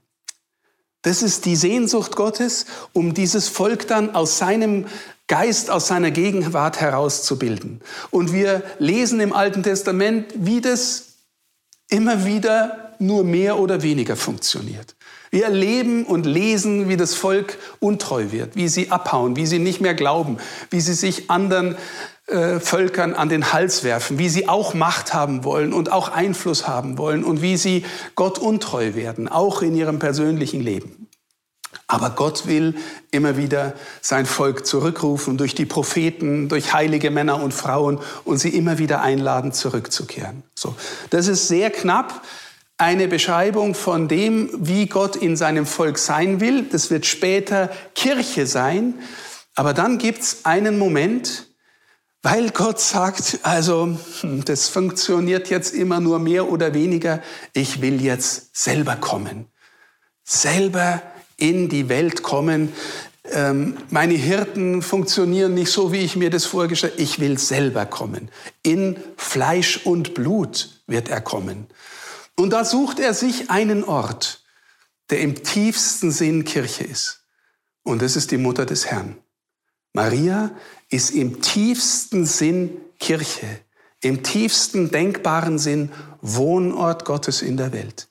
Das 1.02 1.22
ist 1.24 1.46
die 1.46 1.56
Sehnsucht 1.56 2.16
Gottes, 2.16 2.66
um 2.94 3.14
dieses 3.14 3.50
Volk 3.50 3.88
dann 3.88 4.16
aus 4.16 4.38
seinem 4.38 4.86
Geist, 5.32 5.70
aus 5.70 5.88
seiner 5.88 6.12
Gegenwart 6.12 6.82
herauszubilden. 6.82 7.80
Und 8.10 8.34
wir 8.34 8.64
lesen 8.80 9.22
im 9.22 9.32
Alten 9.32 9.64
Testament, 9.64 10.26
wie 10.36 10.60
das 10.60 11.14
immer 11.88 12.26
wieder 12.26 12.96
nur 13.00 13.24
mehr 13.24 13.58
oder 13.58 13.82
weniger 13.82 14.18
funktioniert. 14.18 14.98
Wir 15.30 15.46
erleben 15.46 16.06
und 16.06 16.26
lesen, 16.26 16.90
wie 16.90 16.98
das 16.98 17.16
Volk 17.16 17.58
untreu 17.80 18.32
wird, 18.32 18.58
wie 18.58 18.68
sie 18.68 18.92
abhauen, 18.92 19.38
wie 19.38 19.46
sie 19.46 19.60
nicht 19.60 19.80
mehr 19.80 19.94
glauben, 19.94 20.36
wie 20.70 20.82
sie 20.82 20.94
sich 20.94 21.30
anderen 21.30 21.78
äh, 22.28 22.60
Völkern 22.60 23.14
an 23.14 23.30
den 23.30 23.54
Hals 23.54 23.86
werfen, 23.86 24.20
wie 24.20 24.28
sie 24.28 24.50
auch 24.50 24.74
Macht 24.74 25.14
haben 25.14 25.46
wollen 25.46 25.72
und 25.72 25.94
auch 25.94 26.10
Einfluss 26.10 26.68
haben 26.68 26.98
wollen 26.98 27.24
und 27.24 27.42
wie 27.42 27.56
sie 27.56 27.86
Gott 28.16 28.38
untreu 28.38 28.96
werden, 28.96 29.30
auch 29.30 29.62
in 29.62 29.76
ihrem 29.76 29.98
persönlichen 29.98 30.60
Leben. 30.60 31.08
Aber 31.88 32.12
Gott 32.12 32.48
will 32.48 32.76
immer 33.12 33.38
wieder 33.38 33.74
sein 34.02 34.26
Volk 34.26 34.66
zurückrufen 34.66 35.38
durch 35.38 35.56
die 35.56 35.66
Propheten, 35.66 36.48
durch 36.48 36.74
heilige 36.74 37.12
Männer 37.12 37.42
und 37.42 37.54
Frauen 37.54 38.00
und 38.24 38.38
sie 38.38 38.50
immer 38.50 38.78
wieder 38.78 39.02
einladen, 39.02 39.52
zurückzukehren. 39.52 40.44
So, 40.56 40.76
das 41.10 41.28
ist 41.28 41.48
sehr 41.48 41.70
knapp 41.70 42.22
eine 42.78 43.08
Beschreibung 43.08 43.76
von 43.76 44.08
dem, 44.08 44.50
wie 44.54 44.88
Gott 44.88 45.16
in 45.16 45.38
seinem 45.38 45.66
Volk 45.68 46.00
sein 46.00 46.40
will. 46.40 46.64
Das 46.64 46.90
wird 46.90 47.06
später 47.06 47.70
Kirche 47.94 48.48
sein. 48.48 48.96
Aber 49.56 49.74
dann 49.74 50.00
gibt's 50.00 50.46
einen 50.46 50.80
Moment, 50.80 51.48
weil 52.24 52.50
Gott 52.52 52.80
sagt, 52.80 53.40
also 53.44 53.98
hm, 54.22 54.46
das 54.46 54.68
funktioniert 54.68 55.50
jetzt 55.50 55.74
immer 55.74 56.00
nur 56.00 56.20
mehr 56.20 56.50
oder 56.50 56.74
weniger, 56.74 57.22
ich 57.54 57.82
will 57.82 58.02
jetzt 58.02 58.56
selber 58.56 58.96
kommen, 58.96 59.46
selber 60.24 61.02
in 61.42 61.70
die 61.70 61.90
Welt 61.90 62.24
kommen. 62.24 62.72
Ähm, 63.26 63.78
meine 63.90 64.14
Hirten 64.14 64.82
funktionieren 64.82 65.54
nicht 65.54 65.72
so, 65.72 65.92
wie 65.92 66.00
ich 66.00 66.16
mir 66.16 66.30
das 66.30 66.46
vorgestellt 66.46 66.94
habe. 66.94 67.04
Ich 67.04 67.20
will 67.20 67.38
selber 67.38 67.86
kommen. 67.86 68.30
In 68.64 68.98
Fleisch 69.18 69.86
und 69.86 70.14
Blut 70.14 70.82
wird 70.88 71.10
er 71.10 71.22
kommen. 71.22 71.68
Und 72.36 72.52
da 72.52 72.64
sucht 72.64 73.00
er 73.00 73.14
sich 73.14 73.50
einen 73.50 73.84
Ort, 73.84 74.44
der 75.10 75.22
im 75.22 75.44
tiefsten 75.44 76.12
Sinn 76.12 76.46
Kirche 76.46 76.84
ist. 76.84 77.26
Und 77.84 78.02
das 78.02 78.16
ist 78.16 78.32
die 78.32 78.38
Mutter 78.38 78.66
des 78.66 78.86
Herrn. 78.86 79.18
Maria 79.94 80.52
ist 80.90 81.12
im 81.12 81.42
tiefsten 81.42 82.26
Sinn 82.26 82.78
Kirche, 83.00 83.48
im 84.02 84.24
tiefsten 84.24 84.92
denkbaren 84.92 85.60
Sinn 85.60 85.92
Wohnort 86.22 87.06
Gottes 87.06 87.42
in 87.42 87.58
der 87.58 87.74
Welt. 87.74 88.08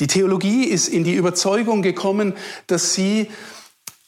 Die 0.00 0.06
Theologie 0.06 0.64
ist 0.64 0.88
in 0.88 1.04
die 1.04 1.14
Überzeugung 1.14 1.82
gekommen, 1.82 2.34
dass 2.66 2.94
sie 2.94 3.28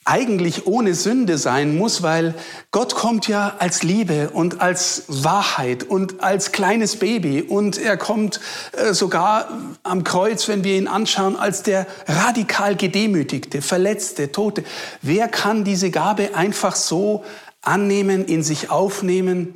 eigentlich 0.05 0.67
ohne 0.67 0.95
Sünde 0.95 1.39
sein 1.39 1.77
muss, 1.77 2.03
weil 2.03 2.35
Gott 2.73 2.95
kommt 2.95 3.29
ja 3.29 3.55
als 3.61 3.85
Liebe 3.85 4.31
und 4.31 4.61
als 4.61 5.05
Wahrheit 5.07 5.85
und 5.85 6.25
als 6.25 6.51
kleines 6.51 6.97
Baby 6.97 7.43
und 7.43 7.79
er 7.79 7.97
kommt 7.97 8.41
äh, 8.73 8.95
sogar 8.95 9.49
am 9.85 10.03
Kreuz, 10.03 10.49
wenn 10.49 10.65
wir 10.65 10.77
ihn 10.77 10.89
anschauen, 10.89 11.37
als 11.37 11.63
der 11.63 11.87
radikal 12.09 12.75
gedemütigte, 12.75 13.63
verletzte, 13.63 14.33
tote. 14.33 14.65
Wer 15.03 15.29
kann 15.29 15.63
diese 15.63 15.91
Gabe 15.91 16.35
einfach 16.35 16.75
so 16.75 17.25
annehmen, 17.61 18.25
in 18.25 18.43
sich 18.43 18.71
aufnehmen, 18.71 19.55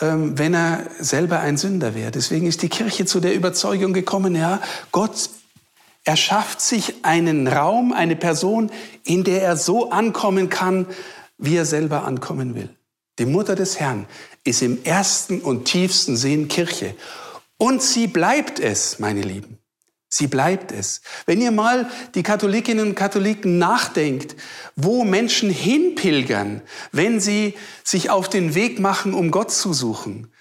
ähm, 0.00 0.36
wenn 0.36 0.54
er 0.54 0.88
selber 0.98 1.38
ein 1.38 1.56
Sünder 1.56 1.94
wäre? 1.94 2.10
Deswegen 2.10 2.48
ist 2.48 2.62
die 2.62 2.68
Kirche 2.68 3.06
zu 3.06 3.20
der 3.20 3.34
Überzeugung 3.34 3.92
gekommen, 3.92 4.34
ja, 4.34 4.60
Gott 4.90 5.30
er 6.04 6.16
schafft 6.16 6.60
sich 6.60 7.04
einen 7.04 7.48
Raum, 7.48 7.92
eine 7.92 8.14
Person, 8.14 8.70
in 9.04 9.24
der 9.24 9.42
er 9.42 9.56
so 9.56 9.90
ankommen 9.90 10.50
kann, 10.50 10.86
wie 11.38 11.56
er 11.56 11.64
selber 11.64 12.04
ankommen 12.04 12.54
will. 12.54 12.68
Die 13.18 13.26
Mutter 13.26 13.54
des 13.54 13.80
Herrn 13.80 14.06
ist 14.44 14.62
im 14.62 14.84
ersten 14.84 15.40
und 15.40 15.64
tiefsten 15.64 16.16
Sinn 16.16 16.48
Kirche. 16.48 16.94
Und 17.56 17.82
sie 17.82 18.06
bleibt 18.06 18.60
es, 18.60 18.98
meine 18.98 19.22
Lieben. 19.22 19.58
Sie 20.08 20.26
bleibt 20.26 20.70
es. 20.70 21.00
Wenn 21.26 21.40
ihr 21.40 21.50
mal 21.50 21.90
die 22.14 22.22
Katholikinnen 22.22 22.88
und 22.88 22.94
Katholiken 22.94 23.58
nachdenkt, 23.58 24.36
wo 24.76 25.04
Menschen 25.04 25.50
hinpilgern, 25.50 26.62
wenn 26.92 27.18
sie 27.18 27.54
sich 27.82 28.10
auf 28.10 28.28
den 28.28 28.54
Weg 28.54 28.78
machen, 28.78 29.14
um 29.14 29.30
Gott 29.30 29.50
zu 29.50 29.72
suchen, 29.72 30.32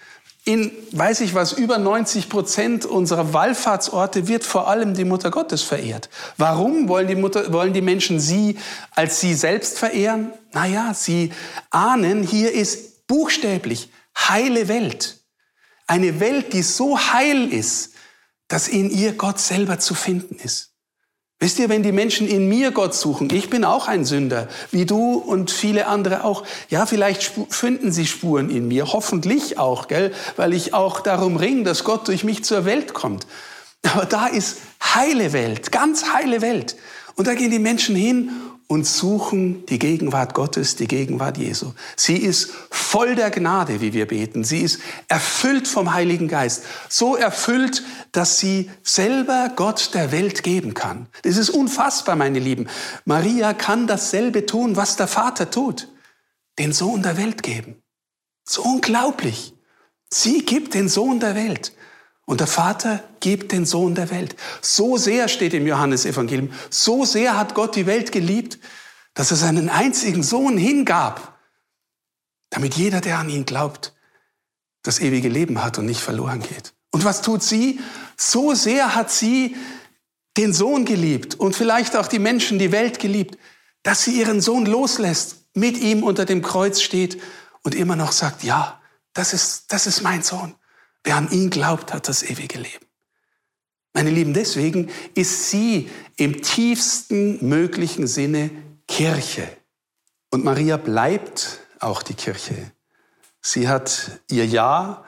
in, 0.46 0.72
weiß 0.92 1.22
ich 1.22 1.34
was, 1.34 1.54
über 1.54 1.78
90 1.78 2.28
Prozent 2.28 2.86
unserer 2.86 3.34
Wallfahrtsorte 3.34 4.28
wird 4.28 4.44
vor 4.44 4.68
allem 4.68 4.94
die 4.94 5.06
Mutter 5.06 5.32
Gottes 5.32 5.62
verehrt. 5.62 6.10
Warum 6.38 6.90
wollen 6.90 7.08
die, 7.08 7.16
Mutter, 7.16 7.54
wollen 7.54 7.72
die 7.72 7.82
Menschen 7.82 8.20
sie 8.20 8.58
als 8.92 9.22
sie 9.22 9.36
selbst 9.36 9.80
verehren? 9.80 10.34
Naja, 10.52 10.94
sie 10.94 11.32
ahnen, 11.70 12.24
hier 12.24 12.52
ist 12.52 13.08
buchstäblich 13.08 13.90
heile 14.18 14.68
Welt. 14.68 15.20
Eine 15.88 16.20
Welt, 16.20 16.54
die 16.54 16.62
so 16.62 17.00
heil 17.00 17.52
ist, 17.52 17.94
dass 18.48 18.68
in 18.68 18.90
ihr 18.90 19.14
Gott 19.14 19.40
selber 19.40 19.80
zu 19.80 19.96
finden 19.96 20.36
ist. 20.36 20.73
Wisst 21.44 21.60
ihr, 21.60 21.68
wenn 21.68 21.84
die 21.84 21.92
Menschen 21.92 22.26
in 22.26 22.48
mir 22.48 22.72
Gott 22.72 22.96
suchen, 22.96 23.30
ich 23.34 23.50
bin 23.50 23.66
auch 23.66 23.90
ein 23.90 24.06
Sünder, 24.06 24.48
wie 24.72 24.86
du 24.86 25.16
und 25.16 25.52
viele 25.52 25.88
andere 25.88 26.24
auch. 26.24 26.46
Ja, 26.70 26.86
vielleicht 26.86 27.34
finden 27.50 27.92
sie 27.92 28.06
Spuren 28.06 28.50
in 28.50 28.70
mir, 28.70 28.94
hoffentlich 28.94 29.58
auch, 29.58 29.90
gell, 29.90 30.14
weil 30.38 30.54
ich 30.54 30.74
auch 30.74 31.02
darum 31.02 31.36
ringe, 31.36 31.64
dass 31.64 31.84
Gott 31.84 32.08
durch 32.08 32.24
mich 32.24 32.46
zur 32.46 32.64
Welt 32.64 32.94
kommt. 32.94 33.28
Aber 33.92 34.06
da 34.06 34.28
ist 34.28 34.60
heile 34.82 35.34
Welt, 35.34 35.74
ganz 35.74 36.14
heile 36.14 36.42
Welt. 36.42 36.78
Und 37.16 37.28
da 37.28 37.34
gehen 37.34 37.52
die 37.52 37.60
Menschen 37.60 37.98
hin 37.98 38.32
und 38.68 38.88
suchen 38.88 39.66
die 39.66 39.80
Gegenwart 39.80 40.34
Gottes, 40.34 40.78
die 40.78 40.88
Gegenwart 40.88 41.38
Jesu. 41.38 41.74
Sie 41.98 42.16
ist 42.16 42.52
voll 42.94 43.16
der 43.16 43.32
Gnade, 43.32 43.82
wie 43.82 43.92
wir 43.92 44.08
beten. 44.08 44.44
Sie 44.44 44.60
ist 44.60 44.80
erfüllt 45.08 45.68
vom 45.68 45.96
Heiligen 45.96 46.28
Geist. 46.28 46.64
So 46.90 47.16
erfüllt, 47.16 47.82
dass 48.12 48.38
sie 48.38 48.70
selber 48.84 49.52
Gott 49.56 49.96
der 49.96 50.12
Welt 50.12 50.44
geben 50.44 50.76
kann. 50.76 51.08
Das 51.24 51.38
ist 51.38 51.50
unfassbar, 51.50 52.16
meine 52.16 52.38
Lieben. 52.38 52.68
Maria 53.04 53.56
kann 53.56 53.88
dasselbe 53.88 54.46
tun, 54.46 54.76
was 54.76 54.96
der 54.96 55.08
Vater 55.08 55.50
tut. 55.50 55.88
Den 56.60 56.72
Sohn 56.72 57.02
der 57.02 57.18
Welt 57.18 57.42
geben. 57.42 57.82
So 58.48 58.62
unglaublich. 58.62 59.56
Sie 60.12 60.46
gibt 60.46 60.76
den 60.76 60.88
Sohn 60.88 61.20
der 61.20 61.34
Welt. 61.34 61.74
Und 62.26 62.42
der 62.42 62.48
Vater 62.48 63.04
gibt 63.22 63.54
den 63.54 63.66
Sohn 63.66 63.96
der 63.96 64.12
Welt. 64.12 64.36
So 64.62 64.98
sehr 64.98 65.30
steht 65.30 65.56
im 65.56 65.66
Johannesevangelium, 65.66 66.52
so 66.70 67.06
sehr 67.06 67.38
hat 67.40 67.56
Gott 67.56 67.76
die 67.76 67.88
Welt 67.88 68.12
geliebt, 68.12 68.60
dass 69.16 69.32
er 69.32 69.38
seinen 69.38 69.70
einzigen 69.70 70.22
Sohn 70.22 70.60
hingab, 70.60 71.33
damit 72.54 72.76
jeder, 72.76 73.02
der 73.02 73.18
an 73.18 73.30
ihn 73.30 73.46
glaubt, 73.46 73.94
das 74.84 75.00
ewige 75.00 75.28
Leben 75.30 75.64
hat 75.64 75.80
und 75.80 75.86
nicht 75.86 76.02
verloren 76.02 76.42
geht. 76.42 76.74
Und 76.92 77.04
was 77.04 77.24
tut 77.24 77.42
sie? 77.42 77.80
So 78.16 78.54
sehr 78.54 78.94
hat 78.94 79.12
sie 79.12 79.56
den 80.38 80.54
Sohn 80.54 80.86
geliebt 80.86 81.36
und 81.36 81.56
vielleicht 81.56 81.96
auch 81.96 82.08
die 82.08 82.20
Menschen, 82.20 82.60
die 82.60 82.72
Welt 82.72 83.00
geliebt, 83.00 83.38
dass 83.82 84.04
sie 84.04 84.20
ihren 84.20 84.40
Sohn 84.40 84.66
loslässt, 84.66 85.46
mit 85.56 85.78
ihm 85.78 86.04
unter 86.04 86.26
dem 86.26 86.42
Kreuz 86.44 86.82
steht 86.82 87.20
und 87.64 87.74
immer 87.74 87.96
noch 87.96 88.12
sagt, 88.12 88.44
ja, 88.44 88.80
das 89.14 89.34
ist, 89.34 89.72
das 89.72 89.88
ist 89.88 90.02
mein 90.02 90.22
Sohn. 90.22 90.54
Wer 91.04 91.16
an 91.16 91.32
ihn 91.32 91.50
glaubt, 91.50 91.94
hat 91.94 92.08
das 92.08 92.24
ewige 92.24 92.60
Leben. 92.60 92.86
Meine 93.94 94.10
Lieben, 94.10 94.34
deswegen 94.34 94.90
ist 95.16 95.50
sie 95.50 95.90
im 96.18 96.42
tiefsten 96.42 97.48
möglichen 97.48 98.08
Sinne 98.08 98.52
Kirche. 98.88 99.48
Und 100.32 100.44
Maria 100.44 100.78
bleibt 100.78 101.63
auch 101.84 102.04
die 102.04 102.14
Kirche. 102.16 102.72
Sie 103.42 103.68
hat 103.68 104.22
ihr 104.30 104.46
Ja 104.46 105.04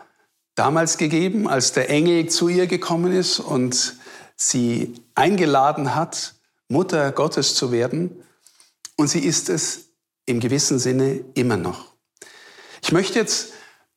damals 0.56 0.98
gegeben, 0.98 1.48
als 1.48 1.74
der 1.74 1.90
Engel 1.90 2.28
zu 2.30 2.48
ihr 2.48 2.68
gekommen 2.68 3.12
ist 3.14 3.40
und 3.40 3.96
sie 4.36 4.94
eingeladen 5.16 5.96
hat, 5.96 6.36
Mutter 6.68 7.12
Gottes 7.12 7.56
zu 7.56 7.72
werden. 7.72 8.24
Und 8.98 9.08
sie 9.08 9.20
ist 9.20 9.50
es 9.50 9.90
im 10.26 10.40
gewissen 10.40 10.80
Sinne 10.80 11.22
immer 11.34 11.58
noch. 11.58 11.94
Ich 12.82 12.92
möchte 12.92 13.20
jetzt 13.20 13.54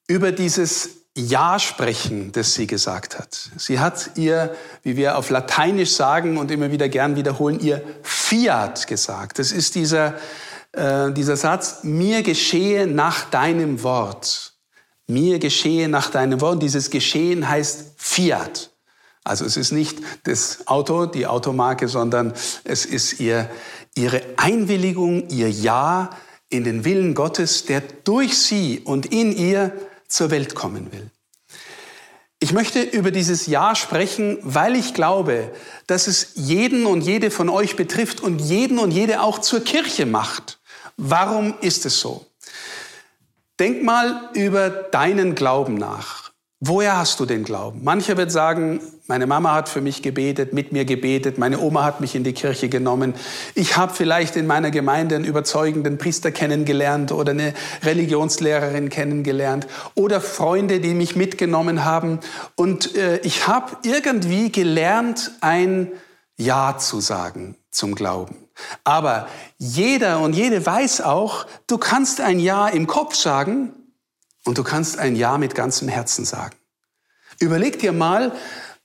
über 0.07 0.33
dieses 0.33 0.91
Ja 1.15 1.59
sprechen, 1.59 2.33
das 2.33 2.55
sie 2.55 2.67
gesagt 2.67 3.19
hat. 3.19 3.51
Sie 3.57 3.81
hat 3.81 4.13
ihr, 4.17 4.55
wie 4.83 4.97
wir 4.97 5.19
auf 5.19 5.31
Lateinisch 5.31 5.93
sagen 5.93 6.39
und 6.39 6.51
immer 6.51 6.71
wieder 6.71 6.89
gern 6.89 7.17
wiederholen, 7.17 7.61
ihr 7.61 7.83
Fiat 8.03 8.87
gesagt. 8.87 9.39
Das 9.39 9.53
ist 9.53 9.75
dieser, 9.75 10.15
äh, 10.73 11.13
dieser 11.13 11.37
Satz, 11.37 11.81
mir 11.83 12.23
geschehe 12.23 12.87
nach 12.87 13.31
deinem 13.31 13.83
Wort. 13.83 14.55
Mir 15.07 15.39
geschehe 15.39 15.89
nach 15.89 16.11
deinem 16.11 16.41
Wort. 16.41 16.63
Dieses 16.63 16.91
Geschehen 16.91 17.49
heißt 17.49 17.95
Fiat. 17.97 18.71
Also 19.25 19.45
es 19.45 19.57
ist 19.57 19.73
nicht 19.73 19.99
das 20.25 20.67
Auto, 20.67 21.07
die 21.07 21.27
Automarke, 21.27 21.89
sondern 21.89 22.33
es 22.65 22.87
ist 22.87 23.21
ihr, 23.21 23.51
ihre 23.95 24.23
Einwilligung, 24.37 25.29
ihr 25.29 25.51
Ja 25.51 26.11
in 26.51 26.65
den 26.65 26.85
Willen 26.85 27.15
Gottes, 27.15 27.67
der 27.67 27.83
durch 28.05 28.39
sie 28.39 28.81
und 28.81 29.07
in 29.07 29.37
ihr 29.37 29.73
zur 30.09 30.31
Welt 30.31 30.55
kommen 30.55 30.93
will. 30.93 31.11
Ich 32.41 32.53
möchte 32.53 32.81
über 32.81 33.11
dieses 33.11 33.47
Ja 33.47 33.75
sprechen, 33.75 34.39
weil 34.43 34.77
ich 34.77 34.95
glaube, 34.95 35.51
dass 35.87 36.07
es 36.07 36.33
jeden 36.37 36.87
und 36.87 37.01
jede 37.01 37.31
von 37.31 37.49
euch 37.49 37.77
betrifft 37.77 38.21
und 38.21 38.39
jeden 38.39 38.79
und 38.79 38.93
jede 38.93 39.23
auch 39.23 39.41
zur 39.41 39.61
Kirche 39.61 40.07
macht. 40.07 40.58
Warum 41.01 41.55
ist 41.61 41.87
es 41.87 42.01
so? 42.01 42.27
Denk 43.61 43.85
mal 43.85 44.31
über 44.35 44.69
deinen 44.69 45.37
Glauben 45.37 45.75
nach. 45.75 46.33
Woher 46.59 46.97
hast 46.97 47.21
du 47.21 47.25
den 47.25 47.45
Glauben? 47.45 47.85
Mancher 47.85 48.17
wird 48.17 48.33
sagen, 48.33 48.81
meine 49.07 49.29
Mama 49.29 49.55
hat 49.55 49.69
für 49.69 49.81
mich 49.81 50.03
gebetet, 50.03 50.53
mit 50.53 50.73
mir 50.73 50.85
gebetet, 50.85 51.39
meine 51.39 51.61
Oma 51.61 51.85
hat 51.85 52.01
mich 52.01 52.17
in 52.17 52.25
die 52.25 52.33
Kirche 52.33 52.69
genommen. 52.69 53.15
Ich 53.55 53.77
habe 53.77 53.95
vielleicht 53.95 54.35
in 54.35 54.49
meiner 54.49 54.73
Gemeinde 54.73 55.15
einen 55.15 55.25
überzeugenden 55.25 55.99
Priester 55.99 56.33
kennengelernt 56.33 57.13
oder 57.13 57.31
eine 57.31 57.55
Religionslehrerin 57.85 58.89
kennengelernt 58.89 59.69
oder 59.95 60.21
Freunde, 60.21 60.81
die 60.81 60.95
mich 60.95 61.15
mitgenommen 61.15 61.85
haben. 61.85 62.19
Und 62.57 62.97
äh, 62.97 63.19
ich 63.19 63.47
habe 63.47 63.77
irgendwie 63.85 64.51
gelernt, 64.51 65.31
ein 65.43 65.93
Ja 66.39 66.79
zu 66.79 67.01
sagen 67.01 67.57
zum 67.71 67.95
Glauben. 67.95 68.49
Aber 68.85 69.29
jeder 69.59 70.21
und 70.21 70.35
jede 70.35 70.65
weiß 70.65 71.03
auch, 71.03 71.47
du 71.67 71.79
kannst 71.79 72.21
ein 72.21 72.41
Ja 72.41 72.69
im 72.69 72.87
Kopf 72.87 73.15
sagen 73.15 73.75
und 74.45 74.57
du 74.57 74.65
kannst 74.65 74.99
ein 74.99 75.17
Ja 75.17 75.37
mit 75.37 75.55
ganzem 75.55 75.89
Herzen 75.89 76.25
sagen. 76.25 76.57
Überleg 77.39 77.79
dir 77.79 77.93
mal, 77.93 78.33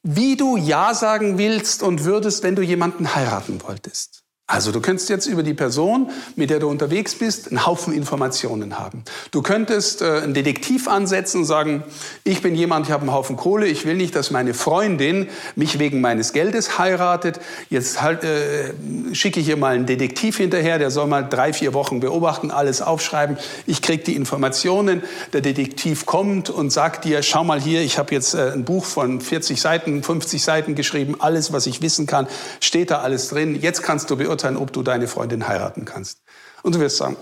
wie 0.04 0.36
du 0.36 0.58
Ja 0.58 0.94
sagen 0.94 1.38
willst 1.38 1.82
und 1.82 2.04
würdest, 2.04 2.44
wenn 2.44 2.56
du 2.56 2.62
jemanden 2.62 3.16
heiraten 3.16 3.64
wolltest. 3.64 4.23
Also 4.54 4.72
du 4.72 4.82
könntest 4.82 5.10
jetzt 5.10 5.26
über 5.26 5.42
die 5.42 5.56
Person, 5.56 6.12
mit 6.36 6.52
der 6.52 6.60
du 6.60 6.70
unterwegs 6.70 7.16
bist, 7.16 7.48
einen 7.48 7.66
Haufen 7.66 7.92
Informationen 7.92 8.78
haben. 8.78 9.04
Du 9.32 9.42
könntest 9.42 10.04
äh, 10.04 10.22
einen 10.22 10.36
Detektiv 10.36 10.88
ansetzen 10.88 11.40
und 11.40 11.46
sagen, 11.46 11.84
ich 12.24 12.44
bin 12.44 12.54
jemand, 12.54 12.86
ich 12.86 12.92
habe 12.92 13.02
einen 13.02 13.14
Haufen 13.14 13.36
Kohle, 13.36 13.66
ich 13.66 13.84
will 13.88 13.96
nicht, 13.96 14.16
dass 14.16 14.30
meine 14.30 14.54
Freundin 14.54 15.28
mich 15.56 15.80
wegen 15.80 16.02
meines 16.02 16.34
Geldes 16.34 16.78
heiratet. 16.78 17.40
Jetzt 17.72 18.04
halt, 18.04 18.24
äh, 18.24 18.76
schicke 19.14 19.40
ich 19.40 19.48
ihr 19.48 19.58
mal 19.58 19.74
einen 19.74 19.88
Detektiv 19.88 20.38
hinterher, 20.38 20.78
der 20.78 20.92
soll 20.92 21.08
mal 21.08 21.24
drei, 21.24 21.52
vier 21.52 21.74
Wochen 21.74 22.00
beobachten, 22.00 22.52
alles 22.52 22.84
aufschreiben. 22.84 23.40
Ich 23.66 23.82
kriege 23.82 24.04
die 24.04 24.16
Informationen, 24.16 25.02
der 25.34 25.42
Detektiv 25.42 26.06
kommt 26.06 26.52
und 26.52 26.72
sagt 26.72 27.06
dir, 27.06 27.24
schau 27.24 27.44
mal 27.44 27.60
hier, 27.60 27.82
ich 27.82 27.98
habe 27.98 28.14
jetzt 28.14 28.36
äh, 28.36 28.52
ein 28.52 28.66
Buch 28.66 28.86
von 28.86 29.20
40 29.20 29.60
Seiten, 29.60 30.04
50 30.04 30.44
Seiten 30.44 30.76
geschrieben, 30.76 31.16
alles, 31.18 31.52
was 31.52 31.66
ich 31.66 31.82
wissen 31.82 32.06
kann, 32.06 32.28
steht 32.60 32.92
da 32.92 33.00
alles 33.00 33.30
drin. 33.30 33.60
Jetzt 33.60 33.82
kannst 33.82 34.12
du 34.12 34.16
beurteilen, 34.16 34.43
beurteilen, 34.44 34.58
ob 34.58 34.74
du 34.74 34.84
deine 34.84 35.08
Freundin 35.08 35.48
heiraten 35.48 35.86
kannst. 35.86 36.22
Und 36.62 36.76
du 36.76 36.80
wirst 36.80 36.98
sagen, 36.98 37.18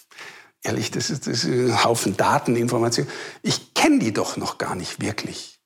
ehrlich, 0.62 0.90
das 0.90 1.10
ist, 1.10 1.26
das 1.26 1.44
ist 1.44 1.70
ein 1.70 1.84
Haufen 1.84 2.16
Dateninformationen. 2.16 3.10
Ich 3.42 3.74
kenne 3.74 3.98
die 3.98 4.12
doch 4.12 4.36
noch 4.36 4.58
gar 4.58 4.74
nicht 4.74 5.00
wirklich. 5.00 5.60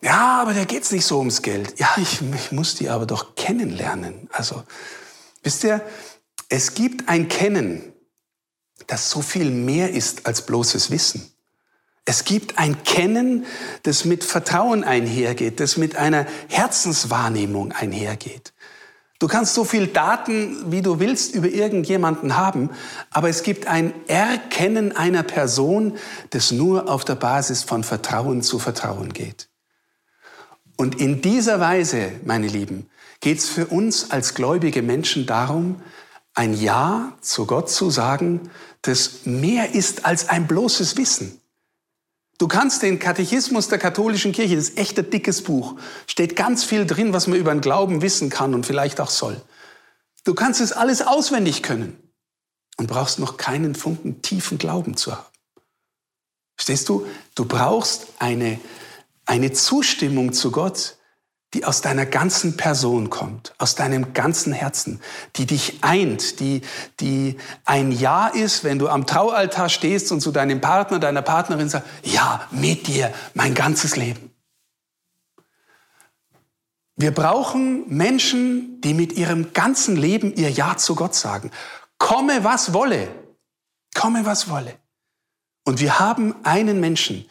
Ja, 0.00 0.40
aber 0.40 0.54
da 0.54 0.64
geht 0.64 0.84
es 0.84 0.92
nicht 0.92 1.04
so 1.04 1.18
ums 1.18 1.42
Geld. 1.42 1.78
Ja, 1.80 1.88
ich, 1.96 2.20
ich 2.22 2.52
muss 2.52 2.76
die 2.76 2.88
aber 2.88 3.04
doch 3.04 3.34
kennenlernen. 3.34 4.28
Also, 4.30 4.62
wisst 5.42 5.64
ihr, 5.64 5.84
es 6.48 6.74
gibt 6.74 7.08
ein 7.08 7.28
Kennen, 7.28 7.92
das 8.86 9.10
so 9.10 9.22
viel 9.22 9.50
mehr 9.50 9.90
ist 9.90 10.26
als 10.26 10.46
bloßes 10.46 10.92
Wissen. 10.92 11.32
Es 12.04 12.24
gibt 12.24 12.58
ein 12.58 12.84
Kennen, 12.84 13.44
das 13.82 14.04
mit 14.04 14.24
Vertrauen 14.24 14.84
einhergeht, 14.84 15.58
das 15.60 15.76
mit 15.76 15.96
einer 15.96 16.26
Herzenswahrnehmung 16.48 17.72
einhergeht. 17.72 18.54
Du 19.18 19.26
kannst 19.26 19.54
so 19.54 19.64
viel 19.64 19.88
Daten, 19.88 20.70
wie 20.70 20.80
du 20.80 21.00
willst, 21.00 21.34
über 21.34 21.48
irgendjemanden 21.48 22.36
haben, 22.36 22.70
aber 23.10 23.28
es 23.28 23.42
gibt 23.42 23.66
ein 23.66 23.92
Erkennen 24.06 24.96
einer 24.96 25.24
Person, 25.24 25.96
das 26.30 26.52
nur 26.52 26.88
auf 26.88 27.04
der 27.04 27.16
Basis 27.16 27.64
von 27.64 27.82
Vertrauen 27.82 28.42
zu 28.42 28.60
Vertrauen 28.60 29.12
geht. 29.12 29.48
Und 30.76 31.00
in 31.00 31.20
dieser 31.20 31.58
Weise, 31.58 32.12
meine 32.24 32.46
Lieben, 32.46 32.88
geht 33.20 33.38
es 33.38 33.48
für 33.48 33.66
uns 33.66 34.12
als 34.12 34.34
gläubige 34.34 34.82
Menschen 34.82 35.26
darum, 35.26 35.82
ein 36.34 36.54
Ja 36.54 37.12
zu 37.20 37.46
Gott 37.46 37.68
zu 37.68 37.90
sagen, 37.90 38.48
das 38.82 39.24
mehr 39.26 39.74
ist 39.74 40.06
als 40.06 40.28
ein 40.28 40.46
bloßes 40.46 40.96
Wissen. 40.96 41.40
Du 42.38 42.46
kannst 42.46 42.82
den 42.82 43.00
Katechismus 43.00 43.66
der 43.68 43.78
katholischen 43.78 44.30
Kirche, 44.30 44.54
das 44.54 44.70
ist 44.70 44.78
echt 44.78 44.98
ein 44.98 45.10
dickes 45.10 45.42
Buch, 45.42 45.74
steht 46.06 46.36
ganz 46.36 46.62
viel 46.62 46.86
drin, 46.86 47.12
was 47.12 47.26
man 47.26 47.38
über 47.38 47.52
den 47.52 47.60
Glauben 47.60 48.00
wissen 48.00 48.30
kann 48.30 48.54
und 48.54 48.64
vielleicht 48.64 49.00
auch 49.00 49.10
soll. 49.10 49.40
Du 50.24 50.34
kannst 50.34 50.60
es 50.60 50.72
alles 50.72 51.02
auswendig 51.02 51.64
können 51.64 51.98
und 52.76 52.86
brauchst 52.86 53.18
noch 53.18 53.38
keinen 53.38 53.74
Funken 53.74 54.22
tiefen 54.22 54.56
Glauben 54.56 54.96
zu 54.96 55.16
haben. 55.16 55.26
Verstehst 56.56 56.88
du? 56.88 57.06
Du 57.34 57.44
brauchst 57.44 58.06
eine, 58.18 58.60
eine 59.24 59.52
Zustimmung 59.52 60.32
zu 60.32 60.52
Gott, 60.52 60.97
die 61.54 61.64
aus 61.64 61.80
deiner 61.80 62.04
ganzen 62.04 62.56
Person 62.56 63.08
kommt, 63.08 63.54
aus 63.58 63.74
deinem 63.74 64.12
ganzen 64.12 64.52
Herzen, 64.52 65.00
die 65.36 65.46
dich 65.46 65.78
eint, 65.82 66.40
die, 66.40 66.60
die 67.00 67.38
ein 67.64 67.90
Ja 67.90 68.28
ist, 68.28 68.64
wenn 68.64 68.78
du 68.78 68.88
am 68.88 69.06
Traualtar 69.06 69.70
stehst 69.70 70.12
und 70.12 70.20
zu 70.20 70.30
deinem 70.30 70.60
Partner, 70.60 70.98
deiner 70.98 71.22
Partnerin 71.22 71.70
sagst, 71.70 71.88
ja, 72.02 72.46
mit 72.50 72.86
dir 72.86 73.12
mein 73.32 73.54
ganzes 73.54 73.96
Leben. 73.96 74.30
Wir 76.96 77.14
brauchen 77.14 77.88
Menschen, 77.88 78.80
die 78.82 78.92
mit 78.92 79.12
ihrem 79.12 79.52
ganzen 79.52 79.96
Leben 79.96 80.34
ihr 80.34 80.50
Ja 80.50 80.76
zu 80.76 80.96
Gott 80.96 81.14
sagen. 81.14 81.50
Komme, 81.96 82.44
was 82.44 82.74
wolle. 82.74 83.08
Komme, 83.94 84.26
was 84.26 84.50
wolle. 84.50 84.74
Und 85.64 85.80
wir 85.80 85.98
haben 85.98 86.34
einen 86.44 86.80
Menschen 86.80 87.24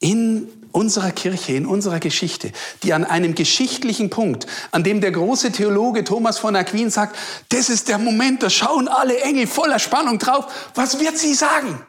in 0.00 0.48
unserer 0.72 1.12
Kirche, 1.12 1.52
in 1.52 1.66
unserer 1.66 2.00
Geschichte, 2.00 2.50
die 2.82 2.92
an 2.92 3.04
einem 3.04 3.34
geschichtlichen 3.34 4.10
Punkt, 4.10 4.46
an 4.72 4.82
dem 4.82 5.00
der 5.00 5.12
große 5.12 5.52
Theologe 5.52 6.02
Thomas 6.02 6.38
von 6.38 6.56
Aquin 6.56 6.90
sagt, 6.90 7.16
das 7.50 7.68
ist 7.68 7.88
der 7.88 7.98
Moment, 7.98 8.42
da 8.42 8.50
schauen 8.50 8.88
alle 8.88 9.20
Engel 9.20 9.46
voller 9.46 9.78
Spannung 9.78 10.18
drauf, 10.18 10.70
was 10.74 10.98
wird 10.98 11.16
sie 11.16 11.34
sagen? 11.34 11.86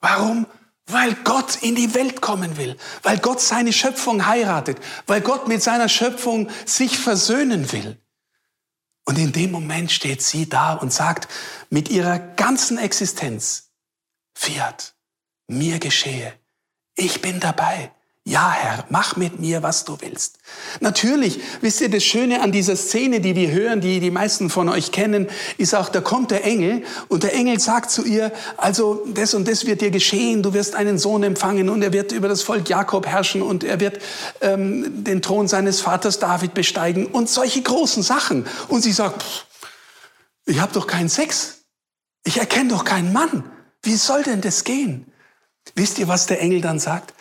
Warum? 0.00 0.46
Weil 0.86 1.14
Gott 1.22 1.58
in 1.62 1.76
die 1.76 1.94
Welt 1.94 2.20
kommen 2.20 2.56
will, 2.56 2.76
weil 3.02 3.18
Gott 3.18 3.40
seine 3.40 3.72
Schöpfung 3.72 4.26
heiratet, 4.26 4.78
weil 5.06 5.20
Gott 5.20 5.46
mit 5.46 5.62
seiner 5.62 5.88
Schöpfung 5.88 6.48
sich 6.64 6.98
versöhnen 6.98 7.70
will. 7.72 7.96
Und 9.04 9.18
in 9.18 9.32
dem 9.32 9.52
Moment 9.52 9.92
steht 9.92 10.22
sie 10.22 10.48
da 10.48 10.74
und 10.74 10.92
sagt 10.92 11.28
mit 11.70 11.88
ihrer 11.90 12.18
ganzen 12.18 12.76
Existenz, 12.76 13.70
Fiat, 14.34 14.94
mir 15.46 15.78
geschehe, 15.78 16.32
ich 16.98 17.22
bin 17.22 17.40
dabei. 17.40 17.90
Ja, 18.24 18.50
Herr, 18.50 18.84
mach 18.90 19.16
mit 19.16 19.40
mir, 19.40 19.62
was 19.62 19.86
du 19.86 19.96
willst. 20.00 20.36
Natürlich, 20.80 21.40
wisst 21.62 21.80
ihr, 21.80 21.88
das 21.88 22.04
Schöne 22.04 22.42
an 22.42 22.52
dieser 22.52 22.76
Szene, 22.76 23.20
die 23.20 23.34
wir 23.34 23.50
hören, 23.50 23.80
die 23.80 24.00
die 24.00 24.10
meisten 24.10 24.50
von 24.50 24.68
euch 24.68 24.92
kennen, 24.92 25.28
ist 25.56 25.74
auch, 25.74 25.88
da 25.88 26.02
kommt 26.02 26.30
der 26.30 26.44
Engel 26.44 26.82
und 27.08 27.22
der 27.22 27.32
Engel 27.32 27.58
sagt 27.58 27.90
zu 27.90 28.04
ihr, 28.04 28.30
also 28.58 29.02
das 29.14 29.32
und 29.32 29.48
das 29.48 29.64
wird 29.64 29.80
dir 29.80 29.90
geschehen, 29.90 30.42
du 30.42 30.52
wirst 30.52 30.74
einen 30.74 30.98
Sohn 30.98 31.22
empfangen 31.22 31.70
und 31.70 31.80
er 31.80 31.94
wird 31.94 32.12
über 32.12 32.28
das 32.28 32.42
Volk 32.42 32.68
Jakob 32.68 33.06
herrschen 33.06 33.40
und 33.40 33.64
er 33.64 33.80
wird 33.80 33.98
ähm, 34.42 35.04
den 35.04 35.22
Thron 35.22 35.48
seines 35.48 35.80
Vaters 35.80 36.18
David 36.18 36.52
besteigen 36.52 37.06
und 37.06 37.30
solche 37.30 37.62
großen 37.62 38.02
Sachen. 38.02 38.46
Und 38.68 38.82
sie 38.82 38.92
sagt, 38.92 39.22
pff, 39.22 39.46
ich 40.44 40.60
habe 40.60 40.74
doch 40.74 40.86
keinen 40.86 41.08
Sex, 41.08 41.62
ich 42.24 42.36
erkenne 42.36 42.68
doch 42.68 42.84
keinen 42.84 43.14
Mann. 43.14 43.44
Wie 43.82 43.96
soll 43.96 44.22
denn 44.22 44.42
das 44.42 44.64
gehen? 44.64 45.10
Wisst 45.74 45.98
ihr, 45.98 46.08
was 46.08 46.26
der 46.26 46.40
Engel 46.40 46.60
dann 46.60 46.78
sagt? 46.78 47.14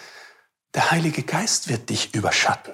Der 0.73 0.91
Heilige 0.91 1.23
Geist 1.23 1.69
wird 1.69 1.89
dich 1.89 2.13
überschatten. 2.13 2.73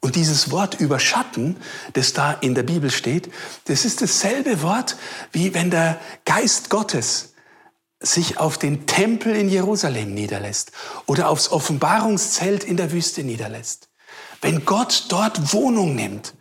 Und 0.00 0.14
dieses 0.14 0.50
Wort 0.50 0.80
überschatten, 0.80 1.56
das 1.94 2.12
da 2.12 2.32
in 2.32 2.54
der 2.54 2.62
Bibel 2.62 2.90
steht, 2.90 3.32
das 3.64 3.84
ist 3.84 4.00
dasselbe 4.00 4.62
Wort, 4.62 4.96
wie 5.32 5.54
wenn 5.54 5.70
der 5.70 5.98
Geist 6.24 6.70
Gottes 6.70 7.34
sich 8.00 8.38
auf 8.38 8.58
den 8.58 8.86
Tempel 8.86 9.34
in 9.34 9.48
Jerusalem 9.48 10.14
niederlässt 10.14 10.70
oder 11.06 11.28
aufs 11.28 11.50
Offenbarungszelt 11.50 12.62
in 12.62 12.76
der 12.76 12.92
Wüste 12.92 13.24
niederlässt. 13.24 13.88
Wenn 14.40 14.64
Gott 14.64 15.06
dort 15.08 15.52
Wohnung 15.52 15.96
nimmt, 15.96 16.34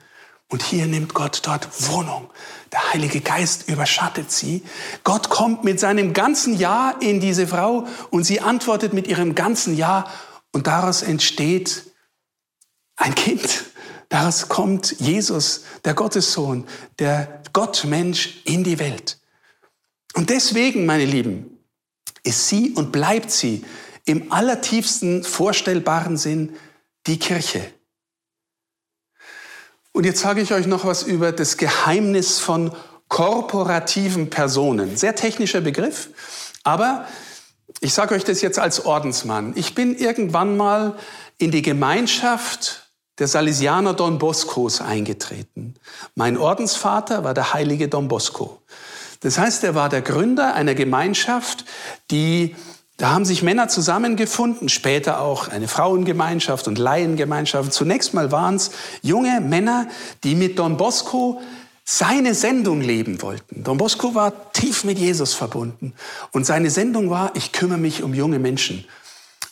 Und 0.50 0.64
hier 0.64 0.86
nimmt 0.86 1.14
Gott 1.14 1.42
dort 1.44 1.68
Wohnung. 1.90 2.30
Der 2.72 2.94
Heilige 2.94 3.22
Geist 3.22 3.70
überschattet 3.70 4.32
sie. 4.32 4.64
Gott 5.04 5.30
kommt 5.30 5.64
mit 5.64 5.80
seinem 5.80 6.14
ganzen 6.14 6.58
Ja 6.58 6.92
in 7.00 7.20
diese 7.20 7.48
Frau 7.48 7.88
und 8.10 8.24
sie 8.24 8.42
antwortet 8.42 8.94
mit 8.94 9.08
ihrem 9.08 9.36
ganzen 9.36 9.76
Ja 9.78 10.12
und 10.52 10.68
daraus 10.68 11.02
entsteht 11.02 11.84
ein 12.98 13.16
Kind. 13.16 13.66
Daraus 14.10 14.50
kommt 14.50 15.00
Jesus, 15.00 15.64
der 15.86 15.94
Gottessohn, 15.94 16.66
der 17.00 17.42
Gottmensch 17.54 18.42
in 18.46 18.64
die 18.64 18.80
Welt. 18.80 19.20
Und 20.16 20.30
deswegen, 20.30 20.86
meine 20.86 21.06
Lieben, 21.06 21.58
ist 22.24 22.48
sie 22.48 22.72
und 22.72 22.92
bleibt 22.92 23.32
sie 23.32 23.64
im 24.06 24.32
allertiefsten 24.32 25.24
vorstellbaren 25.24 26.18
Sinn 26.18 26.56
die 27.06 27.20
Kirche. 27.20 27.62
Und 29.98 30.04
jetzt 30.04 30.20
sage 30.20 30.42
ich 30.42 30.54
euch 30.54 30.68
noch 30.68 30.86
was 30.86 31.02
über 31.02 31.32
das 31.32 31.58
Geheimnis 31.58 32.38
von 32.38 32.72
korporativen 33.08 34.30
Personen. 34.30 34.96
Sehr 34.96 35.16
technischer 35.16 35.60
Begriff, 35.60 36.10
aber 36.64 37.08
ich 37.80 37.96
sage 37.96 38.14
euch 38.14 38.24
das 38.24 38.42
jetzt 38.42 38.60
als 38.60 38.86
Ordensmann. 38.86 39.54
Ich 39.56 39.74
bin 39.74 39.98
irgendwann 39.98 40.56
mal 40.56 41.00
in 41.40 41.50
die 41.50 41.64
Gemeinschaft 41.64 42.92
der 43.18 43.28
Salesianer 43.28 43.96
Don 43.96 44.20
Boscos 44.20 44.82
eingetreten. 44.82 45.74
Mein 46.14 46.38
Ordensvater 46.38 47.24
war 47.24 47.34
der 47.34 47.56
heilige 47.56 47.88
Don 47.88 48.08
Bosco. 48.08 48.62
Das 49.22 49.40
heißt, 49.40 49.64
er 49.64 49.74
war 49.74 49.90
der 49.90 50.04
Gründer 50.04 50.54
einer 50.54 50.76
Gemeinschaft, 50.76 51.66
die 52.12 52.56
da 52.98 53.12
haben 53.12 53.26
sich 53.26 53.44
Männer 53.44 53.68
zusammengefunden, 53.68 54.70
später 54.70 55.22
auch 55.22 55.50
eine 55.50 55.68
Frauengemeinschaft 55.68 56.68
und 56.68 56.80
Laiengemeinschaft. 56.80 57.72
Zunächst 57.72 58.16
mal 58.16 58.32
waren 58.32 58.56
es 58.56 58.72
junge 59.04 59.40
Männer, 59.40 59.88
die 60.24 60.34
mit 60.34 60.58
Don 60.58 60.78
Bosco 60.78 61.40
seine 61.86 62.34
Sendung 62.34 62.82
leben 62.82 63.22
wollten. 63.22 63.64
Don 63.64 63.78
Bosco 63.78 64.16
war 64.16 64.52
tief 64.52 64.84
mit 64.84 64.98
Jesus 64.98 65.36
verbunden 65.36 65.94
und 66.32 66.46
seine 66.46 66.72
Sendung 66.72 67.12
war, 67.12 67.32
ich 67.36 67.52
kümmere 67.52 67.78
mich 67.78 68.02
um 68.02 68.16
junge 68.16 68.40
Menschen. 68.40 68.84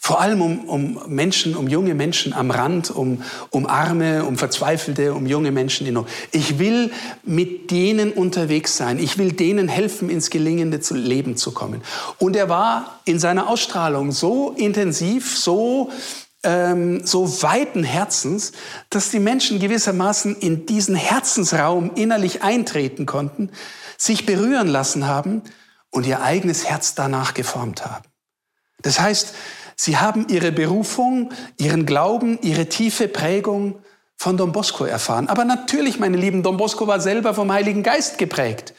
Vor 0.05 0.21
allem 0.21 0.39
um, 0.43 0.59
um 0.65 0.99
Menschen, 1.07 1.55
um 1.55 1.67
junge 1.67 1.95
Menschen 1.95 2.31
am 2.31 2.51
Rand, 2.51 2.91
um, 2.91 3.23
um 3.49 3.65
Arme, 3.65 4.23
um 4.23 4.37
Verzweifelte, 4.37 5.15
um 5.15 5.25
junge 5.25 5.49
Menschen 5.49 5.87
in 5.87 5.95
Not. 5.95 6.07
Ich 6.31 6.59
will 6.59 6.91
mit 7.23 7.71
denen 7.71 8.11
unterwegs 8.11 8.77
sein. 8.77 8.99
Ich 8.99 9.17
will 9.17 9.31
denen 9.31 9.67
helfen, 9.67 10.11
ins 10.11 10.29
gelingende 10.29 10.79
Leben 10.91 11.37
zu 11.37 11.53
kommen. 11.53 11.81
Und 12.19 12.35
er 12.35 12.49
war 12.49 12.99
in 13.05 13.17
seiner 13.17 13.49
Ausstrahlung 13.49 14.11
so 14.11 14.51
intensiv, 14.51 15.39
so 15.39 15.89
ähm, 16.43 17.03
so 17.03 17.41
weiten 17.41 17.83
Herzens, 17.83 18.51
dass 18.91 19.09
die 19.09 19.17
Menschen 19.17 19.59
gewissermaßen 19.59 20.35
in 20.35 20.67
diesen 20.67 20.93
Herzensraum 20.93 21.89
innerlich 21.95 22.43
eintreten 22.43 23.07
konnten, 23.07 23.49
sich 23.97 24.27
berühren 24.27 24.67
lassen 24.67 25.07
haben 25.07 25.41
und 25.89 26.05
ihr 26.05 26.21
eigenes 26.21 26.65
Herz 26.65 26.93
danach 26.93 27.33
geformt 27.33 27.83
haben. 27.87 28.05
Das 28.83 28.99
heißt, 28.99 29.33
Sie 29.75 29.97
haben 29.97 30.27
ihre 30.29 30.51
Berufung, 30.51 31.31
ihren 31.57 31.85
Glauben, 31.85 32.39
ihre 32.41 32.67
tiefe 32.67 33.07
Prägung 33.07 33.79
von 34.15 34.38
Don 34.38 34.51
Bosco 34.51 34.85
erfahren. 34.85 35.27
Aber 35.27 35.45
natürlich, 35.45 35.99
meine 35.99 36.17
Lieben, 36.17 36.43
Don 36.43 36.57
Bosco 36.57 36.88
war 36.88 36.99
selber 36.99 37.33
vom 37.33 37.51
Heiligen 37.51 37.83
Geist 37.83 38.17
geprägt. 38.17 38.73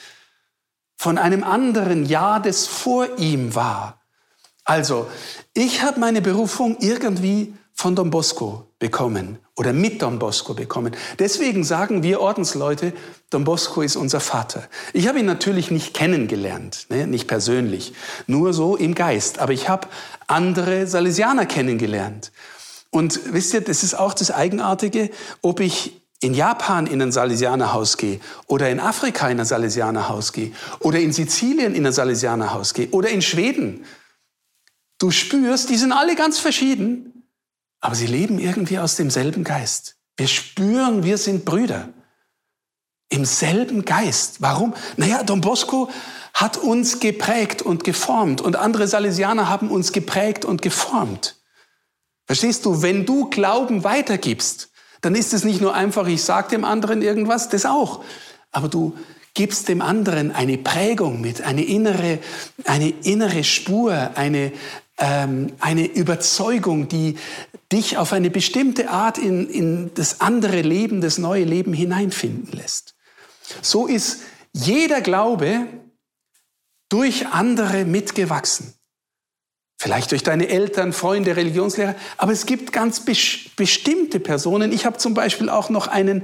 Von 0.96 1.18
einem 1.18 1.44
anderen 1.44 2.06
Jahr, 2.06 2.40
das 2.40 2.66
vor 2.66 3.18
ihm 3.18 3.54
war. 3.54 4.00
Also, 4.64 5.08
ich 5.52 5.82
habe 5.82 6.00
meine 6.00 6.22
Berufung 6.22 6.78
irgendwie 6.80 7.54
von 7.76 7.94
Don 7.94 8.08
Bosco 8.08 8.66
bekommen 8.78 9.38
oder 9.54 9.74
mit 9.74 10.00
Don 10.00 10.18
Bosco 10.18 10.54
bekommen. 10.54 10.96
Deswegen 11.18 11.62
sagen 11.62 12.02
wir 12.02 12.20
Ordensleute, 12.20 12.94
Don 13.28 13.44
Bosco 13.44 13.82
ist 13.82 13.96
unser 13.96 14.20
Vater. 14.20 14.66
Ich 14.94 15.08
habe 15.08 15.18
ihn 15.18 15.26
natürlich 15.26 15.70
nicht 15.70 15.92
kennengelernt, 15.92 16.86
ne, 16.88 17.06
nicht 17.06 17.28
persönlich, 17.28 17.92
nur 18.26 18.54
so 18.54 18.76
im 18.76 18.94
Geist. 18.94 19.40
Aber 19.40 19.52
ich 19.52 19.68
habe 19.68 19.88
andere 20.26 20.86
Salesianer 20.86 21.44
kennengelernt. 21.44 22.32
Und 22.90 23.34
wisst 23.34 23.52
ihr, 23.52 23.60
das 23.60 23.82
ist 23.82 23.92
auch 23.92 24.14
das 24.14 24.30
Eigenartige, 24.30 25.10
ob 25.42 25.60
ich 25.60 26.00
in 26.20 26.32
Japan 26.32 26.86
in 26.86 27.02
ein 27.02 27.12
Salesianerhaus 27.12 27.98
gehe 27.98 28.20
oder 28.46 28.70
in 28.70 28.80
Afrika 28.80 29.28
in 29.28 29.38
ein 29.38 29.44
Salesianerhaus 29.44 30.32
gehe 30.32 30.52
oder 30.80 30.98
in 30.98 31.12
Sizilien 31.12 31.74
in 31.74 31.86
ein 31.86 31.92
Salesianerhaus 31.92 32.72
gehe 32.72 32.88
oder 32.92 33.10
in 33.10 33.20
Schweden. 33.20 33.84
Du 34.98 35.10
spürst, 35.10 35.68
die 35.68 35.76
sind 35.76 35.92
alle 35.92 36.16
ganz 36.16 36.38
verschieden, 36.38 37.15
aber 37.86 37.94
sie 37.94 38.08
leben 38.08 38.40
irgendwie 38.40 38.80
aus 38.80 38.96
demselben 38.96 39.44
Geist. 39.44 39.94
Wir 40.16 40.26
spüren, 40.26 41.04
wir 41.04 41.18
sind 41.18 41.44
Brüder. 41.44 41.90
Im 43.10 43.24
selben 43.24 43.84
Geist. 43.84 44.42
Warum? 44.42 44.74
Naja, 44.96 45.22
Don 45.22 45.40
Bosco 45.40 45.88
hat 46.34 46.56
uns 46.56 46.98
geprägt 46.98 47.62
und 47.62 47.84
geformt 47.84 48.40
und 48.40 48.56
andere 48.56 48.88
Salesianer 48.88 49.48
haben 49.48 49.70
uns 49.70 49.92
geprägt 49.92 50.44
und 50.44 50.62
geformt. 50.62 51.36
Verstehst 52.26 52.64
du, 52.64 52.82
wenn 52.82 53.06
du 53.06 53.30
Glauben 53.30 53.84
weitergibst, 53.84 54.70
dann 55.00 55.14
ist 55.14 55.32
es 55.32 55.44
nicht 55.44 55.60
nur 55.60 55.72
einfach, 55.72 56.08
ich 56.08 56.24
sage 56.24 56.48
dem 56.48 56.64
anderen 56.64 57.02
irgendwas, 57.02 57.50
das 57.50 57.66
auch. 57.66 58.02
Aber 58.50 58.66
du 58.66 58.98
gibst 59.34 59.68
dem 59.68 59.80
anderen 59.80 60.32
eine 60.32 60.58
Prägung 60.58 61.20
mit, 61.20 61.42
eine 61.42 61.62
innere, 61.62 62.18
eine 62.64 62.88
innere 62.88 63.44
Spur, 63.44 64.10
eine, 64.16 64.50
ähm, 64.98 65.52
eine 65.60 65.86
Überzeugung, 65.86 66.88
die 66.88 67.16
dich 67.72 67.98
auf 67.98 68.12
eine 68.12 68.30
bestimmte 68.30 68.90
Art 68.90 69.18
in, 69.18 69.48
in 69.48 69.94
das 69.94 70.20
andere 70.20 70.62
Leben, 70.62 71.00
das 71.00 71.18
neue 71.18 71.44
Leben 71.44 71.72
hineinfinden 71.72 72.52
lässt. 72.52 72.94
So 73.62 73.86
ist 73.86 74.20
jeder 74.52 75.00
Glaube 75.00 75.66
durch 76.88 77.26
andere 77.26 77.84
mitgewachsen. 77.84 78.74
Vielleicht 79.78 80.12
durch 80.12 80.22
deine 80.22 80.48
Eltern, 80.48 80.94
Freunde, 80.94 81.36
Religionslehrer, 81.36 81.96
aber 82.16 82.32
es 82.32 82.46
gibt 82.46 82.72
ganz 82.72 83.04
bestimmte 83.04 84.20
Personen. 84.20 84.72
Ich 84.72 84.86
habe 84.86 84.96
zum 84.96 85.12
Beispiel 85.12 85.50
auch 85.50 85.68
noch 85.68 85.86
einen, 85.88 86.22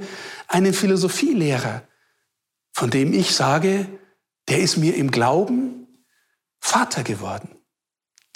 einen 0.48 0.72
Philosophielehrer, 0.72 1.82
von 2.72 2.88
dem 2.88 3.12
ich 3.12 3.34
sage, 3.34 3.86
der 4.48 4.60
ist 4.60 4.78
mir 4.78 4.96
im 4.96 5.10
Glauben 5.10 5.86
Vater 6.60 7.02
geworden 7.02 7.61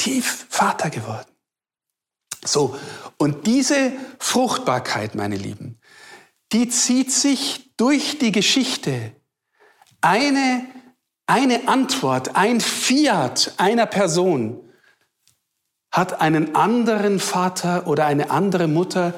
tief 0.07 0.47
Vater 0.49 0.88
geworden. 0.88 1.27
So, 2.45 2.79
und 3.19 3.49
diese 3.49 3.90
Fruchtbarkeit, 4.21 5.16
meine 5.16 5.35
Lieben, 5.35 5.81
die 6.53 6.69
zieht 6.69 7.11
sich 7.11 7.73
durch 7.77 8.19
die 8.19 8.31
Geschichte. 8.31 9.12
Eine, 10.01 10.64
eine 11.27 11.66
Antwort, 11.66 12.37
ein 12.37 12.61
Fiat 12.61 13.55
einer 13.57 13.87
Person 13.87 14.61
hat 15.90 16.21
einen 16.21 16.55
anderen 16.55 17.19
Vater 17.19 17.88
oder 17.88 18.07
eine 18.07 18.31
andere 18.31 18.69
Mutter, 18.69 19.12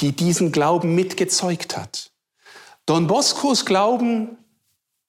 die 0.00 0.12
diesen 0.12 0.52
Glauben 0.52 0.94
mitgezeugt 0.94 1.74
hat. 1.78 2.10
Don 2.84 3.06
Boscos 3.06 3.64
Glauben 3.64 4.36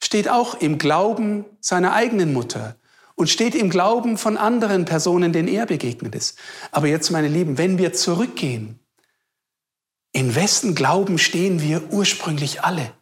steht 0.02 0.30
auch 0.30 0.56
im 0.62 0.78
Glauben 0.78 1.44
seiner 1.60 1.92
eigenen 1.92 2.32
Mutter 2.32 2.78
und 3.16 3.30
steht 3.30 3.56
im 3.56 3.70
Glauben 3.70 4.18
von 4.18 4.38
anderen 4.38 4.86
Personen, 4.86 5.34
denen 5.34 5.48
er 5.48 5.66
begegnet 5.66 6.16
ist. 6.16 6.38
Aber 6.72 6.88
jetzt, 6.88 7.10
meine 7.10 7.30
Lieben, 7.30 7.58
wenn 7.58 7.78
wir 7.78 7.94
zurückgehen, 7.94 8.80
in 10.12 10.36
wessen 10.36 10.76
Glauben 10.76 11.18
stehen 11.18 11.62
wir 11.62 11.92
ursprünglich 11.92 12.64
alle? 12.64 12.94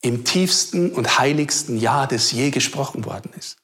Im 0.00 0.24
tiefsten 0.24 0.92
und 0.92 1.18
heiligsten 1.18 1.78
Ja, 1.78 2.06
das 2.06 2.30
je 2.30 2.50
gesprochen 2.50 3.04
worden 3.04 3.32
ist. 3.36 3.56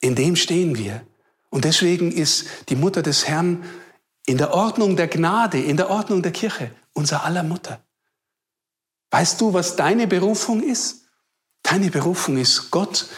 In 0.00 0.14
dem 0.14 0.36
stehen 0.36 0.76
wir. 0.76 1.06
Und 1.50 1.64
deswegen 1.64 2.12
ist 2.12 2.46
die 2.68 2.76
Mutter 2.76 3.02
des 3.02 3.26
Herrn 3.26 3.64
in 4.26 4.36
der 4.36 4.52
Ordnung 4.52 4.96
der 4.96 5.08
Gnade, 5.08 5.60
in 5.60 5.76
der 5.78 5.88
Ordnung 5.90 6.22
der 6.22 6.32
Kirche, 6.32 6.70
unser 6.92 7.24
aller 7.24 7.42
Mutter. 7.42 7.82
Weißt 9.10 9.40
du, 9.40 9.54
was 9.54 9.76
deine 9.76 10.06
Berufung 10.06 10.62
ist? 10.62 11.06
Deine 11.62 11.90
Berufung 11.90 12.36
ist, 12.36 12.70
Gott 12.70 13.08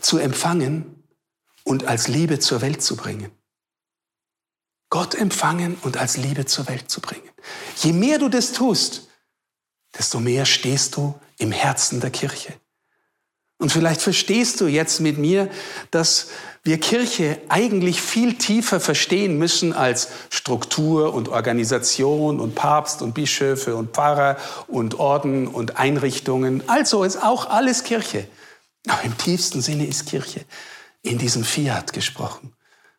zu 0.00 0.18
empfangen 0.18 1.04
und 1.64 1.86
als 1.86 2.08
Liebe 2.08 2.38
zur 2.38 2.60
Welt 2.60 2.82
zu 2.82 2.96
bringen. 2.96 3.30
Gott 4.90 5.14
empfangen 5.14 5.76
und 5.82 5.96
als 5.98 6.16
Liebe 6.16 6.46
zur 6.46 6.66
Welt 6.68 6.90
zu 6.90 7.00
bringen. 7.00 7.28
Je 7.76 7.92
mehr 7.92 8.18
du 8.18 8.28
das 8.28 8.52
tust, 8.52 9.08
desto 9.96 10.20
mehr 10.20 10.46
stehst 10.46 10.96
du 10.96 11.18
im 11.38 11.52
Herzen 11.52 12.00
der 12.00 12.10
Kirche. 12.10 12.54
Und 13.60 13.72
vielleicht 13.72 14.00
verstehst 14.00 14.60
du 14.60 14.66
jetzt 14.66 15.00
mit 15.00 15.18
mir, 15.18 15.50
dass 15.90 16.28
wir 16.62 16.78
Kirche 16.78 17.40
eigentlich 17.48 18.00
viel 18.00 18.34
tiefer 18.34 18.78
verstehen 18.78 19.36
müssen 19.36 19.72
als 19.72 20.08
Struktur 20.30 21.12
und 21.12 21.28
Organisation 21.28 22.38
und 22.38 22.54
Papst 22.54 23.02
und 23.02 23.14
Bischöfe 23.14 23.74
und 23.74 23.94
Pfarrer 23.94 24.36
und 24.68 25.00
Orden 25.00 25.48
und 25.48 25.76
Einrichtungen. 25.76 26.62
Also 26.68 27.02
ist 27.02 27.20
auch 27.20 27.46
alles 27.46 27.82
Kirche. 27.82 28.28
Aber 28.86 29.02
im 29.02 29.16
tiefsten 29.18 29.60
Sinne 29.60 29.86
ist 29.86 30.06
Kirche 30.06 30.44
in 31.02 31.18
diesem 31.18 31.44
Fiat 31.44 31.92
gesprochen, 31.92 32.54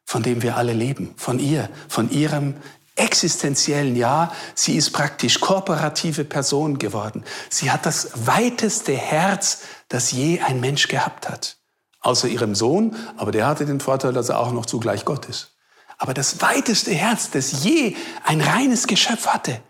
von 0.06 0.24
dem 0.24 0.42
wir 0.42 0.58
alle 0.58 0.74
leben, 0.74 1.14
von 1.18 1.40
ihr, 1.40 1.70
von 1.88 2.10
ihrem 2.10 2.56
existenziellen 2.96 3.96
Ja, 3.96 4.32
sie 4.56 4.76
ist 4.76 4.92
praktisch 4.92 5.40
kooperative 5.40 6.26
Person 6.26 6.80
geworden. 6.80 7.24
Sie 7.50 7.72
hat 7.72 7.86
das 7.86 8.28
weiteste 8.28 8.94
Herz, 8.94 9.60
das 9.88 10.12
je 10.12 10.42
ein 10.42 10.60
Mensch 10.60 10.88
gehabt 10.88 11.30
hat. 11.30 11.58
Außer 12.02 12.28
ihrem 12.28 12.56
Sohn, 12.56 12.96
aber 13.18 13.32
der 13.32 13.48
hatte 13.48 13.66
den 13.66 13.80
Vorteil, 13.80 14.14
dass 14.14 14.30
er 14.30 14.40
auch 14.40 14.52
noch 14.52 14.66
zugleich 14.66 15.06
Gott 15.06 15.26
ist. 15.26 15.56
Aber 15.98 16.14
das 16.14 16.42
weiteste 16.42 16.92
Herz, 16.94 17.30
das 17.32 17.64
je 17.64 17.96
ein 18.24 18.40
reines 18.40 18.88
Geschöpf 18.88 19.28
hatte, 19.28 19.62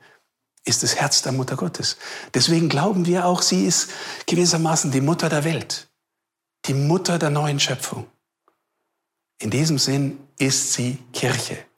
ist 0.63 0.83
das 0.83 0.95
Herz 0.95 1.23
der 1.23 1.31
Mutter 1.31 1.55
Gottes. 1.55 1.97
Deswegen 2.35 2.69
glauben 2.69 3.07
wir 3.07 3.25
auch, 3.25 3.41
sie 3.41 3.65
ist 3.65 3.89
gewissermaßen 4.27 4.91
die 4.91 5.01
Mutter 5.01 5.29
der 5.29 5.43
Welt, 5.43 5.88
die 6.65 6.73
Mutter 6.73 7.17
der 7.17 7.29
neuen 7.29 7.59
Schöpfung. 7.59 8.07
In 9.41 9.49
diesem 9.49 9.77
Sinn 9.77 10.19
ist 10.37 10.73
sie 10.73 10.97
Kirche. 11.13 11.68